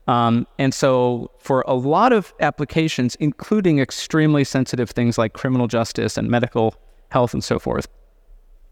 Um, 0.08 0.46
and 0.60 0.74
so, 0.74 1.32
for 1.40 1.64
a 1.66 1.76
lot 1.76 2.12
of 2.12 2.34
applications, 2.42 3.16
including 3.16 3.80
extremely 3.80 4.44
sensitive 4.44 4.90
things 4.90 5.18
like 5.18 5.32
criminal 5.32 5.68
justice 5.68 6.18
and 6.18 6.30
medical 6.30 6.76
health 7.10 7.34
and 7.34 7.42
so 7.42 7.58
forth, 7.58 7.88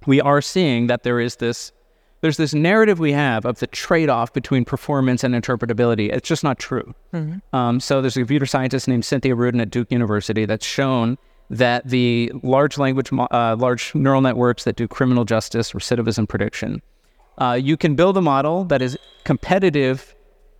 we 0.05 0.21
are 0.21 0.41
seeing 0.41 0.87
that 0.87 1.03
there 1.03 1.19
is 1.19 1.37
this 1.37 1.71
there's 2.21 2.37
this 2.37 2.53
narrative 2.53 2.99
we 2.99 3.13
have 3.13 3.45
of 3.45 3.59
the 3.59 3.67
trade-off 3.67 4.31
between 4.31 4.63
performance 4.63 5.23
and 5.23 5.33
interpretability. 5.33 6.13
It's 6.13 6.27
just 6.27 6.43
not 6.43 6.59
true. 6.59 6.93
Mm-hmm. 7.13 7.55
Um, 7.55 7.79
so 7.79 7.99
there's 7.99 8.15
a 8.15 8.19
computer 8.19 8.45
scientist 8.45 8.87
named 8.87 9.05
Cynthia 9.05 9.33
Rudin 9.33 9.59
at 9.59 9.71
Duke 9.71 9.91
University 9.91 10.45
that's 10.45 10.65
shown 10.65 11.17
that 11.49 11.87
the 11.87 12.31
large 12.43 12.77
language, 12.77 13.09
uh, 13.11 13.55
large 13.57 13.93
neural 13.95 14.21
networks 14.21 14.65
that 14.65 14.75
do 14.75 14.87
criminal 14.87 15.25
justice, 15.25 15.71
recidivism 15.71 16.29
prediction, 16.29 16.81
uh, 17.39 17.59
you 17.59 17.75
can 17.75 17.95
build 17.95 18.15
a 18.17 18.21
model 18.21 18.65
that 18.65 18.83
is 18.83 18.97
competitive 19.23 20.15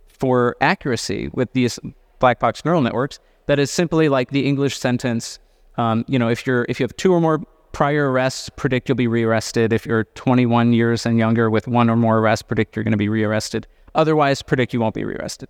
for 0.08 0.56
accuracy 0.60 1.30
with 1.32 1.52
these 1.52 1.78
black 2.18 2.40
box 2.40 2.64
neural 2.64 2.82
networks. 2.82 3.20
That 3.46 3.58
is 3.58 3.70
simply 3.70 4.08
like 4.08 4.30
the 4.30 4.46
English 4.46 4.78
sentence. 4.78 5.38
Um, 5.76 6.04
you 6.08 6.18
know, 6.18 6.28
if 6.28 6.46
you're 6.46 6.66
if 6.68 6.80
you 6.80 6.84
have 6.84 6.96
two 6.96 7.12
or 7.12 7.20
more 7.20 7.42
prior 7.72 8.10
arrests, 8.10 8.48
predict 8.50 8.88
you'll 8.88 8.96
be 8.96 9.06
rearrested. 9.06 9.72
If 9.72 9.86
you're 9.86 10.04
21 10.04 10.72
years 10.72 11.06
and 11.06 11.18
younger 11.18 11.50
with 11.50 11.66
one 11.66 11.90
or 11.90 11.96
more 11.96 12.18
arrests, 12.18 12.42
predict 12.42 12.76
you're 12.76 12.84
going 12.84 12.92
to 12.92 12.98
be 12.98 13.08
rearrested. 13.08 13.66
Otherwise, 13.94 14.42
predict 14.42 14.72
you 14.72 14.80
won't 14.80 14.94
be 14.94 15.04
rearrested. 15.04 15.48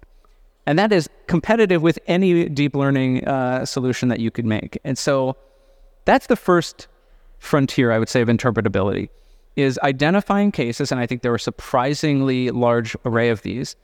And 0.66 0.78
that 0.78 0.92
is 0.92 1.08
competitive 1.26 1.82
with 1.82 1.98
any 2.06 2.48
deep 2.48 2.76
learning 2.76 3.26
uh, 3.26 3.64
solution 3.64 4.08
that 4.08 4.20
you 4.20 4.30
could 4.30 4.46
make. 4.46 4.78
And 4.84 4.96
so 4.96 5.36
that's 6.04 6.28
the 6.28 6.36
first 6.36 6.86
frontier, 7.38 7.90
I 7.90 7.98
would 7.98 8.08
say, 8.08 8.20
of 8.20 8.28
interpretability 8.28 9.08
is 9.56 9.78
identifying 9.82 10.50
cases, 10.50 10.90
and 10.90 11.00
I 11.00 11.06
think 11.06 11.22
there 11.22 11.32
are 11.34 11.38
surprisingly 11.38 12.50
large 12.50 12.96
array 13.04 13.28
of 13.28 13.42
these, 13.42 13.76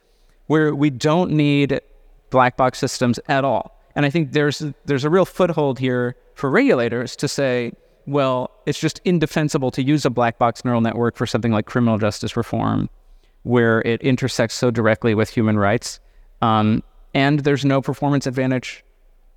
where 0.46 0.74
we 0.74 0.90
don't 0.90 1.30
need 1.30 1.80
black 2.30 2.56
box 2.56 2.78
systems 2.78 3.20
at 3.28 3.44
all. 3.44 3.78
And 3.94 4.06
I 4.06 4.10
think 4.10 4.32
there's 4.32 4.62
there's 4.84 5.04
a 5.04 5.10
real 5.10 5.24
foothold 5.24 5.78
here 5.78 6.16
for 6.34 6.50
regulators 6.50 7.16
to 7.16 7.28
say, 7.28 7.72
well, 8.08 8.50
it's 8.64 8.80
just 8.80 9.00
indefensible 9.04 9.70
to 9.72 9.82
use 9.82 10.04
a 10.04 10.10
black 10.10 10.38
box 10.38 10.64
neural 10.64 10.80
network 10.80 11.16
for 11.16 11.26
something 11.26 11.52
like 11.52 11.66
criminal 11.66 11.98
justice 11.98 12.36
reform, 12.36 12.88
where 13.42 13.82
it 13.82 14.00
intersects 14.00 14.54
so 14.54 14.70
directly 14.70 15.14
with 15.14 15.28
human 15.28 15.58
rights, 15.58 16.00
um, 16.40 16.82
and 17.14 17.40
there's 17.40 17.64
no 17.64 17.82
performance 17.82 18.26
advantage 18.26 18.82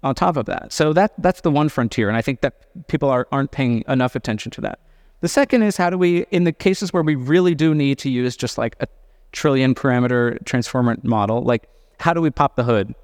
on 0.04 0.16
top 0.16 0.38
of 0.38 0.46
that. 0.46 0.72
So 0.72 0.94
that 0.94 1.14
that's 1.18 1.42
the 1.42 1.52
one 1.52 1.70
frontier, 1.70 2.08
and 2.08 2.18
I 2.18 2.22
think 2.22 2.42
that 2.42 2.88
people 2.88 3.10
are, 3.10 3.28
aren't 3.32 3.52
paying 3.52 3.84
enough 3.88 4.16
attention 4.16 4.52
to 4.54 4.62
that. 4.62 4.80
The 5.20 5.28
second 5.28 5.64
is 5.64 5.78
how 5.78 5.90
do 5.90 5.98
we, 5.98 6.26
in 6.32 6.46
the 6.46 6.54
cases 6.54 6.94
where 6.94 7.04
we 7.04 7.16
really 7.16 7.54
do 7.54 7.76
need 7.76 8.00
to 8.00 8.10
use 8.10 8.36
just 8.38 8.58
like 8.58 8.76
a 8.80 8.88
trillion 9.34 9.76
parameter 9.76 10.44
transformer 10.46 10.98
model, 11.04 11.44
like 11.44 11.70
how 12.00 12.14
do 12.14 12.22
we 12.22 12.32
pop 12.32 12.56
the 12.56 12.64
hood 12.64 12.96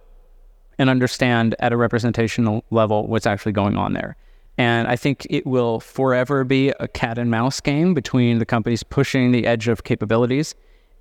and 0.80 0.90
understand 0.90 1.56
at 1.60 1.74
a 1.74 1.78
representational 1.78 2.64
level 2.72 3.06
what's 3.08 3.28
actually 3.28 3.52
going 3.52 3.78
on 3.78 3.94
there? 3.94 4.16
And 4.58 4.88
I 4.88 4.96
think 4.96 5.28
it 5.30 5.46
will 5.46 5.80
forever 5.80 6.44
be 6.44 6.70
a 6.80 6.88
cat 6.88 7.18
and 7.18 7.30
mouse 7.30 7.60
game 7.62 7.94
between 7.94 8.40
the 8.40 8.46
companies 8.46 8.82
pushing 8.82 9.32
the 9.32 9.46
edge 9.46 9.68
of 9.68 9.84
capabilities 9.84 10.56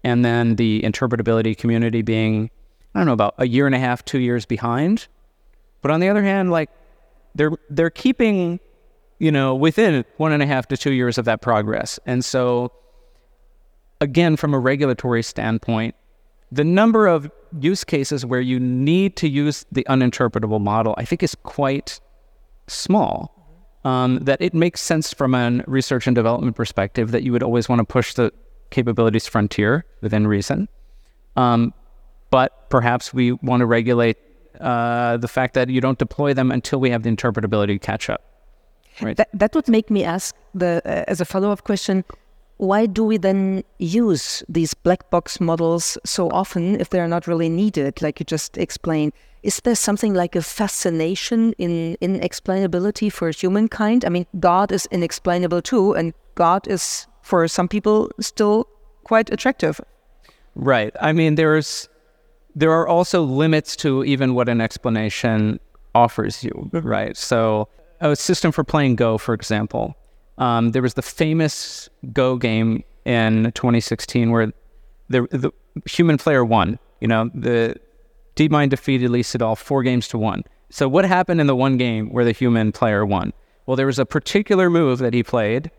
and 0.05 0.25
then 0.25 0.57
the 0.57 0.83
interpretability 0.83 1.57
community 1.57 2.03
being, 2.03 2.51
I 2.95 3.01
don't 3.01 3.07
know, 3.07 3.15
about 3.15 3.35
a 3.39 3.49
year 3.49 3.67
and 3.67 3.75
a 3.75 3.79
half, 3.79 4.05
two 4.05 4.19
years 4.19 4.45
behind. 4.45 5.07
But 5.81 5.91
on 5.91 6.01
the 6.01 6.09
other 6.09 6.23
hand, 6.23 6.51
like 6.51 6.69
they're 7.35 7.53
they're 7.71 7.91
keeping, 7.91 8.61
you 9.19 9.33
know, 9.33 9.55
within 9.55 10.05
one 10.19 10.33
and 10.33 10.43
a 10.43 10.47
half 10.47 10.69
to 10.69 10.77
two 10.77 10.93
years 10.93 11.17
of 11.17 11.25
that 11.25 11.41
progress. 11.41 11.99
And 12.05 12.25
so 12.25 12.73
again, 14.03 14.37
from 14.37 14.53
a 14.53 14.59
regulatory 14.59 15.23
standpoint, 15.23 15.95
the 16.53 16.65
number 16.65 17.07
of 17.07 17.31
use 17.59 17.85
cases 17.85 18.27
where 18.27 18.41
you 18.41 18.61
need 18.61 19.17
to 19.17 19.29
use 19.29 19.65
the 19.73 19.85
uninterpretable 19.89 20.61
model, 20.61 20.95
I 20.99 21.07
think, 21.07 21.23
is 21.23 21.35
quite 21.43 22.01
small 22.67 23.36
um, 23.87 24.19
that 24.25 24.43
it 24.43 24.53
makes 24.53 24.81
sense 24.81 25.13
from 25.13 25.33
a 25.33 25.63
research 25.69 26.09
and 26.09 26.17
development 26.17 26.57
perspective 26.57 27.13
that 27.13 27.23
you 27.23 27.31
would 27.31 27.45
always 27.45 27.69
want 27.69 27.79
to 27.79 27.85
push 27.85 28.15
the 28.15 28.33
capabilities 28.71 29.29
frontier 29.29 29.85
within 30.01 30.27
reason. 30.27 30.69
Um, 31.37 31.73
but 32.31 32.69
perhaps 32.69 33.15
we 33.15 33.31
want 33.31 33.61
to 33.61 33.67
regulate 33.67 34.17
uh, 34.61 35.19
the 35.19 35.29
fact 35.29 35.55
that 35.55 35.69
you 35.69 35.81
don't 35.81 36.01
deploy 36.01 36.35
them 36.35 36.51
until 36.51 36.81
we 36.81 36.91
have 36.91 37.05
the 37.05 37.11
interpretability 37.11 37.81
catch 37.81 38.11
up. 38.11 38.23
Right? 39.01 39.17
That, 39.17 39.29
that 39.33 39.55
would 39.55 39.69
make 39.69 39.89
me 39.89 40.03
ask 40.03 40.35
the 40.53 40.83
uh, 40.85 41.05
as 41.07 41.21
a 41.21 41.25
follow 41.25 41.53
up 41.53 41.63
question 41.63 42.05
why 42.59 42.87
do 42.87 43.05
we 43.05 43.17
then 43.19 43.63
use 43.79 44.43
these 44.49 44.73
black 44.75 45.11
box 45.11 45.41
models 45.41 45.99
so 46.05 46.31
often 46.31 46.81
if 46.81 46.91
they're 46.91 47.09
not 47.09 47.27
really 47.27 47.49
needed, 47.49 48.01
like 48.01 48.21
you 48.21 48.25
just 48.25 48.57
explained? 48.57 49.13
Is 49.43 49.61
there 49.61 49.75
something 49.75 50.15
like 50.15 50.35
a 50.35 50.43
fascination 50.43 51.53
in 51.59 51.97
inexplainability 52.01 53.13
for 53.13 53.31
humankind? 53.31 54.05
I 54.05 54.09
mean, 54.09 54.27
God 54.41 54.73
is 54.73 54.87
inexplainable 54.91 55.63
too, 55.63 55.93
and 55.93 56.15
God 56.35 56.67
is, 56.67 57.07
for 57.23 57.47
some 57.47 57.69
people, 57.69 58.11
still 58.21 58.67
quite 59.05 59.31
attractive. 59.31 59.81
Right. 60.55 60.95
I 61.01 61.13
mean, 61.13 61.35
there's 61.35 61.89
there 62.57 62.73
are 62.73 62.89
also 62.89 63.23
limits 63.23 63.77
to 63.77 64.03
even 64.05 64.35
what 64.35 64.49
an 64.49 64.63
explanation 64.63 65.61
offers 65.95 66.43
you, 66.43 66.71
mm-hmm. 66.73 66.89
right? 66.89 67.17
So, 67.17 67.69
a 68.01 68.17
system 68.17 68.51
for 68.51 68.65
playing 68.65 68.97
Go, 68.97 69.19
for 69.19 69.35
example, 69.35 69.95
um, 70.39 70.73
there 70.73 70.83
was 70.83 70.95
the 70.95 71.03
famous 71.03 71.89
Go 72.13 72.37
game 72.37 72.85
in 73.05 73.53
2016 73.55 74.31
where 74.31 74.53
the, 75.09 75.27
the 75.31 75.53
human 75.89 76.19
player 76.19 76.45
won. 76.45 76.79
You 77.01 77.09
know, 77.09 77.31
the 77.35 77.77
DeepMind 78.37 78.71
defeated 78.71 79.11
Lee 79.11 79.23
Sedol 79.23 79.57
four 79.57 79.83
games 79.83 80.09
to 80.09 80.19
one. 80.19 80.43
So 80.71 80.89
what 80.89 81.05
happened 81.05 81.41
in 81.41 81.47
the 81.47 81.57
one 81.57 81.77
game 81.77 82.11
where 82.11 82.25
the 82.25 82.33
human 82.33 82.73
player 82.73 83.07
won? 83.07 83.33
Well, 83.67 83.77
there 83.77 83.87
was 83.87 83.99
a 83.99 84.07
particular 84.07 84.69
move 84.71 84.99
that 84.99 85.15
he 85.15 85.23
played 85.23 85.71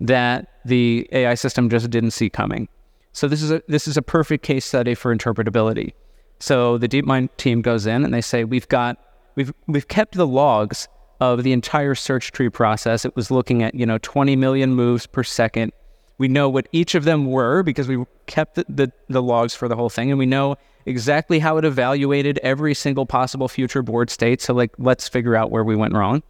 that 0.00 0.48
the 0.64 1.08
AI 1.12 1.34
system 1.34 1.68
just 1.68 1.90
didn't 1.90 2.10
see 2.10 2.28
coming. 2.28 2.68
So 3.12 3.28
this 3.28 3.42
is 3.42 3.50
a 3.50 3.62
this 3.68 3.86
is 3.86 3.96
a 3.96 4.02
perfect 4.02 4.44
case 4.44 4.64
study 4.64 4.94
for 4.94 5.14
interpretability. 5.14 5.92
So 6.40 6.78
the 6.78 6.88
DeepMind 6.88 7.28
team 7.36 7.62
goes 7.62 7.86
in 7.86 8.04
and 8.04 8.12
they 8.12 8.20
say 8.20 8.44
we've 8.44 8.68
got 8.68 8.98
we've 9.36 9.52
we've 9.66 9.88
kept 9.88 10.14
the 10.14 10.26
logs 10.26 10.88
of 11.22 11.44
the 11.44 11.52
entire 11.52 11.94
search 11.94 12.32
tree 12.32 12.48
process. 12.48 13.04
It 13.04 13.14
was 13.14 13.30
looking 13.30 13.62
at 13.62 13.76
you 13.76 13.86
know 13.86 13.98
20 13.98 14.34
million 14.34 14.74
moves 14.74 15.06
per 15.06 15.22
second. 15.22 15.72
We 16.18 16.26
know 16.26 16.48
what 16.48 16.66
each 16.72 16.96
of 16.96 17.04
them 17.04 17.26
were 17.26 17.62
because 17.62 17.86
we 17.88 18.04
kept 18.26 18.56
the, 18.56 18.66
the, 18.68 18.92
the 19.08 19.22
logs 19.22 19.54
for 19.54 19.68
the 19.68 19.76
whole 19.76 19.88
thing, 19.88 20.10
and 20.10 20.18
we 20.18 20.26
know 20.26 20.56
exactly 20.84 21.38
how 21.38 21.58
it 21.58 21.64
evaluated 21.64 22.38
every 22.42 22.74
single 22.74 23.06
possible 23.06 23.46
future 23.46 23.82
board 23.82 24.10
state. 24.10 24.40
So 24.40 24.52
like 24.52 24.72
let's 24.78 25.08
figure 25.08 25.36
out 25.36 25.52
where 25.52 25.62
we 25.62 25.76
went 25.76 25.94
wrong. 25.94 26.24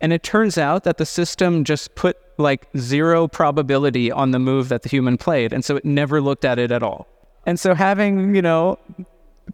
And 0.00 0.12
it 0.12 0.24
turns 0.24 0.58
out 0.58 0.82
that 0.82 0.98
the 0.98 1.06
system 1.06 1.62
just 1.62 1.94
put 1.94 2.16
like 2.38 2.68
zero 2.76 3.28
probability 3.28 4.10
on 4.10 4.32
the 4.32 4.38
move 4.40 4.68
that 4.68 4.82
the 4.82 4.88
human 4.88 5.16
played. 5.16 5.52
And 5.52 5.64
so 5.64 5.76
it 5.76 5.84
never 5.84 6.20
looked 6.20 6.44
at 6.44 6.58
it 6.58 6.72
at 6.72 6.82
all. 6.82 7.06
And 7.46 7.58
so 7.58 7.74
having, 7.74 8.34
you 8.34 8.42
know, 8.42 8.78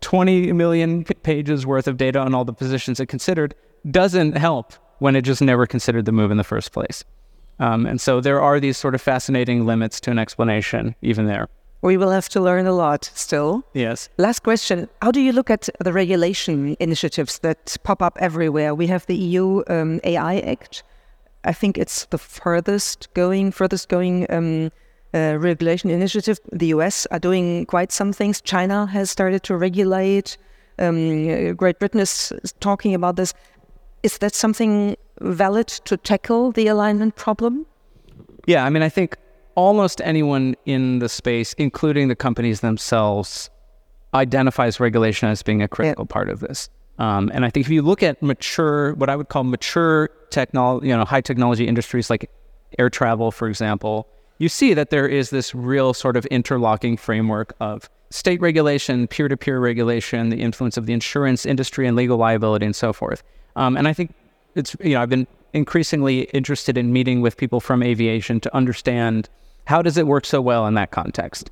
20 0.00 0.52
million 0.52 1.04
pages 1.04 1.66
worth 1.66 1.86
of 1.86 1.98
data 1.98 2.18
on 2.18 2.34
all 2.34 2.44
the 2.46 2.52
positions 2.52 2.98
it 2.98 3.06
considered 3.06 3.54
doesn't 3.90 4.36
help 4.36 4.72
when 4.98 5.16
it 5.16 5.22
just 5.22 5.42
never 5.42 5.66
considered 5.66 6.04
the 6.04 6.12
move 6.12 6.30
in 6.30 6.36
the 6.36 6.44
first 6.44 6.72
place. 6.72 7.04
Um, 7.58 7.86
and 7.86 8.00
so 8.00 8.20
there 8.20 8.40
are 8.40 8.58
these 8.58 8.76
sort 8.76 8.94
of 8.94 9.02
fascinating 9.02 9.66
limits 9.66 10.00
to 10.00 10.10
an 10.10 10.18
explanation, 10.18 10.94
even 11.02 11.26
there. 11.26 11.48
We 11.82 11.98
will 11.98 12.10
have 12.10 12.30
to 12.30 12.40
learn 12.40 12.66
a 12.66 12.72
lot 12.72 13.10
still. 13.14 13.62
Yes. 13.74 14.08
Last 14.16 14.42
question. 14.42 14.88
How 15.02 15.10
do 15.10 15.20
you 15.20 15.32
look 15.32 15.50
at 15.50 15.68
the 15.80 15.92
regulation 15.92 16.76
initiatives 16.80 17.40
that 17.40 17.76
pop 17.82 18.00
up 18.00 18.16
everywhere? 18.20 18.74
We 18.74 18.86
have 18.86 19.04
the 19.04 19.14
EU 19.14 19.62
um, 19.68 20.00
AI 20.02 20.38
Act. 20.38 20.82
I 21.44 21.52
think 21.52 21.76
it's 21.76 22.06
the 22.06 22.16
furthest 22.16 23.12
going, 23.12 23.52
furthest 23.52 23.90
going 23.90 24.26
um, 24.30 24.72
uh, 25.12 25.36
regulation 25.38 25.90
initiative. 25.90 26.40
The 26.50 26.68
US 26.68 27.06
are 27.10 27.18
doing 27.18 27.66
quite 27.66 27.92
some 27.92 28.14
things. 28.14 28.40
China 28.40 28.86
has 28.86 29.10
started 29.10 29.42
to 29.42 29.56
regulate. 29.56 30.38
Um, 30.78 31.54
Great 31.54 31.78
Britain 31.78 32.00
is 32.00 32.32
talking 32.60 32.94
about 32.94 33.16
this. 33.16 33.34
Is 34.04 34.18
that 34.18 34.34
something 34.34 34.96
valid 35.22 35.66
to 35.66 35.96
tackle 35.96 36.52
the 36.52 36.66
alignment 36.66 37.16
problem? 37.16 37.64
Yeah, 38.46 38.66
I 38.66 38.68
mean, 38.68 38.82
I 38.82 38.90
think 38.90 39.16
almost 39.54 40.02
anyone 40.04 40.56
in 40.66 40.98
the 40.98 41.08
space, 41.08 41.54
including 41.54 42.08
the 42.08 42.14
companies 42.14 42.60
themselves, 42.60 43.48
identifies 44.12 44.78
regulation 44.78 45.30
as 45.30 45.42
being 45.42 45.62
a 45.62 45.68
critical 45.68 46.04
yeah. 46.06 46.12
part 46.12 46.28
of 46.28 46.40
this. 46.40 46.68
Um, 46.98 47.30
and 47.32 47.46
I 47.46 47.50
think 47.50 47.64
if 47.64 47.72
you 47.72 47.80
look 47.80 48.02
at 48.02 48.22
mature, 48.22 48.92
what 48.94 49.08
I 49.08 49.16
would 49.16 49.30
call 49.30 49.42
mature 49.42 50.10
technology, 50.28 50.88
you 50.88 50.96
know, 50.96 51.06
high 51.06 51.22
technology 51.22 51.66
industries 51.66 52.10
like 52.10 52.30
air 52.78 52.90
travel, 52.90 53.32
for 53.32 53.48
example, 53.48 54.06
you 54.36 54.50
see 54.50 54.74
that 54.74 54.90
there 54.90 55.08
is 55.08 55.30
this 55.30 55.54
real 55.54 55.94
sort 55.94 56.18
of 56.18 56.26
interlocking 56.26 56.98
framework 56.98 57.54
of 57.58 57.88
state 58.10 58.42
regulation, 58.42 59.08
peer 59.08 59.28
to 59.28 59.36
peer 59.38 59.60
regulation, 59.60 60.28
the 60.28 60.42
influence 60.42 60.76
of 60.76 60.84
the 60.84 60.92
insurance 60.92 61.46
industry 61.46 61.86
and 61.86 61.96
legal 61.96 62.18
liability, 62.18 62.66
and 62.66 62.76
so 62.76 62.92
forth. 62.92 63.22
Um, 63.56 63.76
and 63.76 63.86
I 63.86 63.92
think 63.92 64.14
it's, 64.54 64.76
you 64.82 64.94
know, 64.94 65.02
I've 65.02 65.10
been 65.10 65.26
increasingly 65.52 66.22
interested 66.32 66.76
in 66.76 66.92
meeting 66.92 67.20
with 67.20 67.36
people 67.36 67.60
from 67.60 67.82
aviation 67.82 68.40
to 68.40 68.54
understand 68.54 69.28
how 69.66 69.80
does 69.82 69.96
it 69.96 70.06
work 70.06 70.26
so 70.26 70.40
well 70.42 70.66
in 70.66 70.74
that 70.74 70.90
context? 70.90 71.50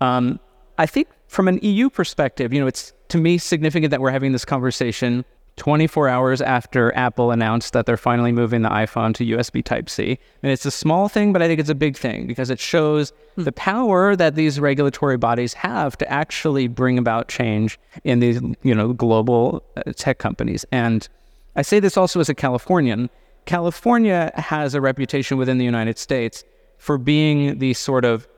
Um, 0.00 0.38
I 0.76 0.86
think 0.86 1.08
from 1.28 1.48
an 1.48 1.58
EU 1.62 1.88
perspective, 1.88 2.52
you 2.52 2.60
know, 2.60 2.66
it's 2.66 2.92
to 3.08 3.18
me 3.18 3.38
significant 3.38 3.90
that 3.90 4.00
we're 4.00 4.10
having 4.10 4.32
this 4.32 4.44
conversation 4.44 5.24
24 5.56 6.08
hours 6.08 6.40
after 6.40 6.94
Apple 6.94 7.32
announced 7.32 7.72
that 7.72 7.84
they're 7.84 7.96
finally 7.96 8.32
moving 8.32 8.62
the 8.62 8.68
iPhone 8.68 9.12
to 9.14 9.24
USB 9.24 9.62
Type 9.62 9.90
C. 9.90 10.18
And 10.42 10.52
it's 10.52 10.64
a 10.64 10.70
small 10.70 11.08
thing, 11.08 11.32
but 11.32 11.42
I 11.42 11.48
think 11.48 11.58
it's 11.58 11.68
a 11.68 11.74
big 11.74 11.96
thing 11.96 12.26
because 12.26 12.48
it 12.48 12.60
shows 12.60 13.12
mm. 13.36 13.44
the 13.44 13.52
power 13.52 14.14
that 14.14 14.36
these 14.36 14.60
regulatory 14.60 15.16
bodies 15.16 15.52
have 15.54 15.98
to 15.98 16.10
actually 16.10 16.68
bring 16.68 16.96
about 16.96 17.28
change 17.28 17.78
in 18.04 18.20
these, 18.20 18.40
you 18.62 18.74
know, 18.74 18.92
global 18.92 19.64
uh, 19.76 19.92
tech 19.96 20.18
companies. 20.18 20.64
And 20.70 21.08
I 21.56 21.62
say 21.62 21.80
this 21.80 21.96
also 21.96 22.20
as 22.20 22.28
a 22.28 22.34
Californian. 22.34 23.10
California 23.46 24.30
has 24.34 24.74
a 24.74 24.80
reputation 24.80 25.38
within 25.38 25.58
the 25.58 25.64
United 25.64 25.98
States 25.98 26.44
for 26.76 26.98
being 26.98 27.58
the 27.58 27.74
sort 27.74 28.04
of 28.04 28.28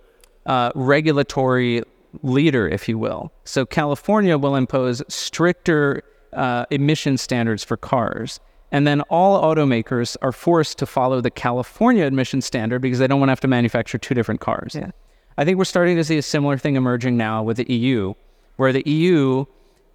uh, 0.46 0.72
regulatory 0.74 1.82
leader, 2.22 2.68
if 2.68 2.88
you 2.88 2.98
will. 2.98 3.32
So 3.44 3.66
California 3.66 4.38
will 4.38 4.56
impose 4.56 5.02
stricter 5.08 6.02
uh, 6.32 6.64
emission 6.70 7.16
standards 7.16 7.64
for 7.64 7.76
cars. 7.76 8.40
And 8.72 8.86
then 8.86 9.00
all 9.02 9.42
automakers 9.42 10.16
are 10.22 10.32
forced 10.32 10.78
to 10.78 10.86
follow 10.86 11.20
the 11.20 11.30
California 11.30 12.04
emission 12.04 12.40
standard 12.40 12.80
because 12.80 13.00
they 13.00 13.06
don't 13.06 13.18
want 13.18 13.28
to 13.28 13.32
have 13.32 13.40
to 13.40 13.48
manufacture 13.48 13.98
two 13.98 14.14
different 14.14 14.40
cars. 14.40 14.74
Yeah. 14.74 14.90
I 15.36 15.44
think 15.44 15.58
we're 15.58 15.64
starting 15.64 15.96
to 15.96 16.04
see 16.04 16.18
a 16.18 16.22
similar 16.22 16.56
thing 16.56 16.76
emerging 16.76 17.16
now 17.16 17.42
with 17.42 17.56
the 17.56 17.72
EU, 17.72 18.14
where 18.56 18.72
the 18.72 18.88
EU 18.88 19.44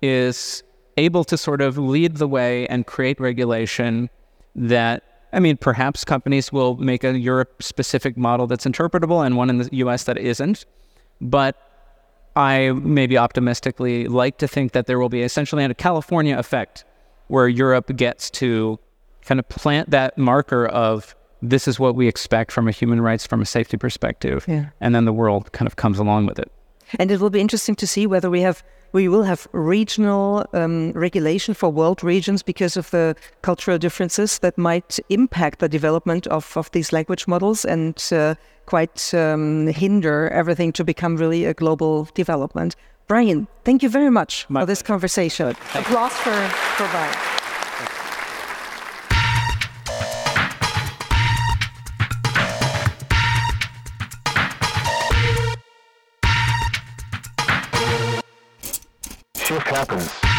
is 0.02 0.64
able 0.98 1.24
to 1.26 1.38
sort 1.38 1.62
of 1.62 1.78
lead 1.78 2.18
the 2.18 2.28
way 2.28 2.68
and 2.68 2.86
create 2.86 3.20
regulation 3.20 4.10
that 4.56 5.04
I 5.34 5.42
mean, 5.42 5.58
perhaps 5.58 6.06
companies 6.06 6.54
will 6.54 6.78
make 6.78 7.04
a 7.04 7.18
Europe 7.18 7.62
specific 7.62 8.16
model 8.16 8.48
that's 8.48 8.66
interpretable 8.66 9.26
and 9.26 9.36
one 9.36 9.50
in 9.50 9.58
the 9.58 9.70
US 9.74 10.06
that 10.06 10.18
isn't. 10.18 10.66
But 11.20 11.58
I 12.38 12.72
maybe 12.72 13.18
optimistically 13.18 14.08
like 14.08 14.38
to 14.38 14.48
think 14.48 14.72
that 14.72 14.88
there 14.88 14.98
will 14.98 15.10
be 15.10 15.24
essentially 15.24 15.66
a 15.66 15.74
California 15.74 16.38
effect 16.38 16.86
where 17.28 17.50
Europe 17.50 17.96
gets 17.98 18.30
to 18.32 18.80
kind 19.24 19.40
of 19.40 19.50
plant 19.50 19.90
that 19.90 20.18
marker 20.18 20.68
of 20.68 21.16
this 21.42 21.68
is 21.68 21.80
what 21.80 21.96
we 21.96 22.08
expect 22.08 22.52
from 22.52 22.68
a 22.68 22.72
human 22.72 23.02
rights, 23.02 23.26
from 23.28 23.42
a 23.42 23.46
safety 23.46 23.78
perspective. 23.78 24.46
Yeah. 24.48 24.70
And 24.80 24.96
then 24.96 25.06
the 25.06 25.14
world 25.14 25.52
kind 25.52 25.68
of 25.68 25.76
comes 25.76 26.00
along 26.00 26.28
with 26.28 26.40
it. 26.40 26.52
And 27.00 27.12
it 27.12 27.20
will 27.20 27.30
be 27.30 27.42
interesting 27.42 27.76
to 27.76 27.88
see 27.88 28.08
whether 28.08 28.30
we 28.30 28.42
have 28.42 28.64
we 28.96 29.10
will 29.10 29.24
have 29.24 29.46
regional 29.52 30.46
um, 30.54 30.94
regulation 30.94 31.54
for 31.54 31.70
world 31.70 32.02
regions 32.02 32.42
because 32.42 32.78
of 32.78 32.90
the 32.92 33.14
cultural 33.42 33.78
differences 33.78 34.40
that 34.40 34.58
might 34.58 34.98
impact 35.10 35.60
the 35.60 35.68
development 35.68 36.26
of, 36.28 36.56
of 36.56 36.72
these 36.72 36.94
language 36.94 37.28
models 37.28 37.66
and 37.66 38.02
uh, 38.14 38.36
quite 38.68 39.14
um, 39.14 39.68
hinder 39.68 40.30
everything 40.30 40.72
to 40.72 40.86
become 40.86 41.18
really 41.18 41.44
a 41.44 41.54
global 41.54 42.08
development. 42.14 42.78
Brian, 43.08 43.50
thank 43.66 43.84
you 43.84 43.90
very 43.90 44.10
much 44.10 44.46
My 44.48 44.62
for 44.62 44.66
this 44.66 44.82
pleasure. 44.82 44.94
conversation. 44.94 45.50
Applause 45.74 46.14
for, 46.14 46.48
for 46.78 46.88
Brian. 46.88 47.45
Happens. 59.54 60.35